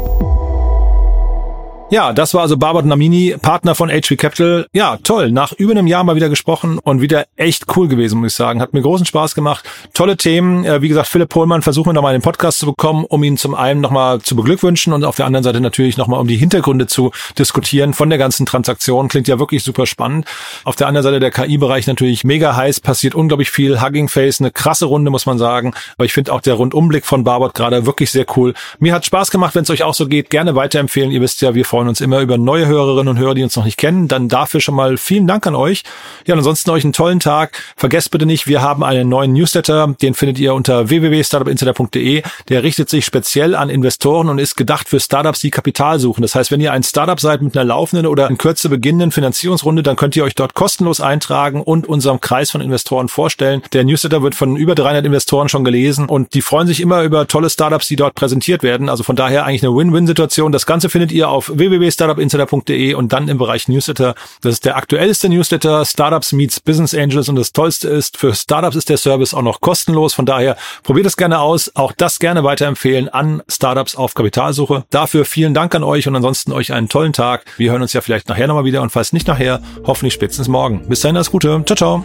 Ja, 1.90 2.14
das 2.14 2.33
war 2.33 2.40
also 2.40 2.57
Barbara 2.57 2.85
Namini, 2.85 3.37
Partner 3.40 3.75
von 3.75 3.90
HV 3.90 4.16
Capital. 4.16 4.66
Ja, 4.73 4.97
toll. 5.03 5.31
Nach 5.31 5.53
über 5.53 5.73
einem 5.73 5.87
Jahr 5.87 6.03
mal 6.03 6.16
wieder 6.16 6.31
gesprochen 6.31 6.79
und 6.79 7.03
wieder 7.03 7.27
echt 7.37 7.77
cool 7.77 7.88
gewesen, 7.88 8.20
muss 8.20 8.33
ich 8.33 8.37
sagen. 8.37 8.62
Hat 8.62 8.73
mir 8.73 8.81
großen 8.81 9.05
Spaß 9.05 9.35
gemacht. 9.35 9.68
Tolle 9.92 10.16
Themen. 10.16 10.64
Äh, 10.64 10.81
wie 10.81 10.88
gesagt, 10.88 11.09
Philipp 11.09 11.29
Pohlmann 11.29 11.61
versuchen 11.61 11.90
wir 11.90 11.92
nochmal 11.92 12.14
in 12.14 12.20
den 12.20 12.25
Podcast 12.25 12.59
zu 12.59 12.66
bekommen, 12.66 13.05
um 13.05 13.23
ihn 13.23 13.37
zum 13.37 13.55
einen 13.55 13.83
nochmal 13.83 14.20
zu 14.23 14.35
beglückwünschen 14.35 14.94
und 14.94 15.05
auf 15.05 15.16
der 15.16 15.27
anderen 15.27 15.44
Seite 15.44 15.61
natürlich 15.61 15.99
nochmal 15.99 16.20
um 16.20 16.27
die 16.27 16.37
Hintergründe 16.37 16.87
zu 16.87 17.12
diskutieren 17.38 17.92
von 17.92 18.09
der 18.09 18.18
ganzen 18.18 18.47
Transaktion. 18.47 19.09
Klingt 19.09 19.29
ja 19.29 19.38
wirklich 19.38 19.62
super 19.62 19.85
spannend. 19.85 20.27
Auf 20.64 20.77
der 20.77 20.88
anderen 20.88 21.05
Seite 21.05 21.20
der 21.20 21.31
KI-Bereich 21.31 21.87
natürlich 21.87 22.25
mega 22.25 22.57
heiß, 22.57 22.81
passiert 22.81 23.14
unglaublich 23.14 23.51
viel. 23.51 23.83
Hugging 23.83 24.09
Face, 24.09 24.40
eine 24.40 24.51
krasse 24.51 24.87
Runde, 24.87 25.11
muss 25.11 25.27
man 25.27 25.37
sagen. 25.37 25.75
Aber 25.97 26.07
ich 26.07 26.14
finde 26.14 26.33
auch 26.33 26.40
der 26.40 26.55
Rundumblick 26.55 27.05
von 27.05 27.25
Barbot 27.25 27.53
gerade 27.53 27.85
wirklich 27.85 28.11
sehr 28.11 28.25
cool. 28.37 28.55
Mir 28.79 28.94
hat 28.94 29.05
Spaß 29.05 29.31
gemacht, 29.31 29.55
wenn 29.55 29.64
es 29.64 29.70
euch 29.70 29.83
auch 29.83 29.94
so 29.94 30.09
geht. 30.09 30.31
Gerne 30.31 30.57
weiterempfehlen. 30.57 31.11
Ihr 31.11 31.20
wisst 31.20 31.42
ja, 31.42 31.55
wir 31.55 31.66
freuen 31.74 31.88
uns 31.88 32.00
immer 32.00 32.20
über 32.20 32.38
neue 32.38 32.66
Hörerinnen 32.66 33.08
und 33.08 33.18
Hörer, 33.18 33.34
die 33.34 33.42
uns 33.42 33.56
noch 33.56 33.64
nicht 33.64 33.78
kennen. 33.78 34.06
Dann 34.06 34.28
dafür 34.28 34.60
schon 34.60 34.76
mal 34.76 34.96
vielen 34.96 35.26
Dank 35.26 35.44
an 35.44 35.56
euch. 35.56 35.82
Ja, 36.24 36.37
ansonsten 36.37 36.70
euch 36.70 36.84
einen 36.84 36.92
tollen 36.92 37.18
Tag. 37.18 37.60
Vergesst 37.76 38.12
bitte 38.12 38.26
nicht, 38.26 38.46
wir 38.46 38.62
haben 38.62 38.84
einen 38.84 39.08
neuen 39.08 39.32
Newsletter. 39.32 39.92
Den 40.00 40.14
findet 40.14 40.38
ihr 40.38 40.54
unter 40.54 40.88
www.startupinsider.de. 40.88 42.22
Der 42.48 42.62
richtet 42.62 42.90
sich 42.90 43.04
speziell 43.04 43.56
an 43.56 43.70
Investoren 43.70 44.28
und 44.28 44.38
ist 44.38 44.54
gedacht 44.54 44.88
für 44.88 45.00
Startups, 45.00 45.40
die 45.40 45.50
Kapital 45.50 45.98
suchen. 45.98 46.22
Das 46.22 46.37
heißt, 46.37 46.52
wenn 46.52 46.60
ihr 46.60 46.72
ein 46.72 46.84
Startup 46.84 47.18
seid 47.18 47.42
mit 47.42 47.56
einer 47.56 47.64
laufenden 47.64 48.06
oder 48.06 48.30
in 48.30 48.38
Kürze 48.38 48.68
beginnenden 48.68 49.10
Finanzierungsrunde, 49.10 49.82
dann 49.82 49.96
könnt 49.96 50.14
ihr 50.14 50.22
euch 50.22 50.37
dort 50.37 50.54
kostenlos 50.54 51.00
eintragen 51.00 51.60
und 51.60 51.88
unserem 51.88 52.20
Kreis 52.20 52.52
von 52.52 52.60
Investoren 52.60 53.08
vorstellen. 53.08 53.62
Der 53.72 53.82
Newsletter 53.82 54.22
wird 54.22 54.37
von 54.37 54.56
über 54.56 54.76
300 54.76 55.04
Investoren 55.04 55.48
schon 55.48 55.64
gelesen 55.64 56.06
und 56.06 56.34
die 56.34 56.40
freuen 56.40 56.68
sich 56.68 56.80
immer 56.80 57.02
über 57.02 57.26
tolle 57.26 57.50
Startups, 57.50 57.88
die 57.88 57.96
dort 57.96 58.14
präsentiert 58.14 58.62
werden. 58.62 58.88
Also 58.88 59.02
von 59.02 59.16
daher 59.16 59.44
eigentlich 59.44 59.64
eine 59.64 59.74
Win-Win-Situation. 59.74 60.52
Das 60.52 60.66
Ganze 60.66 60.88
findet 60.88 61.10
ihr 61.10 61.28
auf 61.28 61.50
www 61.52 61.63
www.startupinsider.de 61.70 62.94
und 62.94 63.12
dann 63.12 63.29
im 63.29 63.38
Bereich 63.38 63.68
Newsletter. 63.68 64.14
Das 64.42 64.55
ist 64.55 64.64
der 64.64 64.77
aktuellste 64.77 65.29
Newsletter, 65.29 65.85
Startups 65.85 66.33
meets 66.33 66.61
Business 66.61 66.94
Angels 66.94 67.29
und 67.29 67.37
das 67.37 67.53
Tollste 67.53 67.88
ist, 67.88 68.16
für 68.16 68.35
Startups 68.35 68.77
ist 68.77 68.88
der 68.88 68.96
Service 68.96 69.35
auch 69.35 69.42
noch 69.42 69.61
kostenlos. 69.61 70.14
Von 70.14 70.27
daher 70.27 70.57
probiert 70.83 71.07
es 71.07 71.16
gerne 71.16 71.40
aus. 71.40 71.74
Auch 71.74 71.92
das 71.92 72.18
gerne 72.18 72.44
weiterempfehlen 72.44 73.09
an 73.09 73.42
Startups 73.48 73.96
auf 73.96 74.14
Kapitalsuche. 74.14 74.85
Dafür 74.90 75.24
vielen 75.24 75.55
Dank 75.55 75.74
an 75.74 75.83
euch 75.83 76.07
und 76.09 76.16
ansonsten 76.16 76.53
euch 76.53 76.72
einen 76.72 76.88
tollen 76.88 77.12
Tag. 77.12 77.44
Wir 77.57 77.72
hören 77.72 77.83
uns 77.83 77.92
ja 77.92 78.00
vielleicht 78.00 78.29
nachher 78.29 78.46
nochmal 78.46 78.64
wieder 78.64 78.83
und 78.83 78.90
falls 78.90 79.12
nicht 79.12 79.27
nachher, 79.27 79.61
hoffentlich 79.87 80.14
spätestens 80.14 80.48
morgen. 80.48 80.88
Bis 80.88 81.00
dahin 81.00 81.16
alles 81.16 81.31
Gute. 81.31 81.62
Ciao, 81.66 81.77
ciao. 81.77 82.05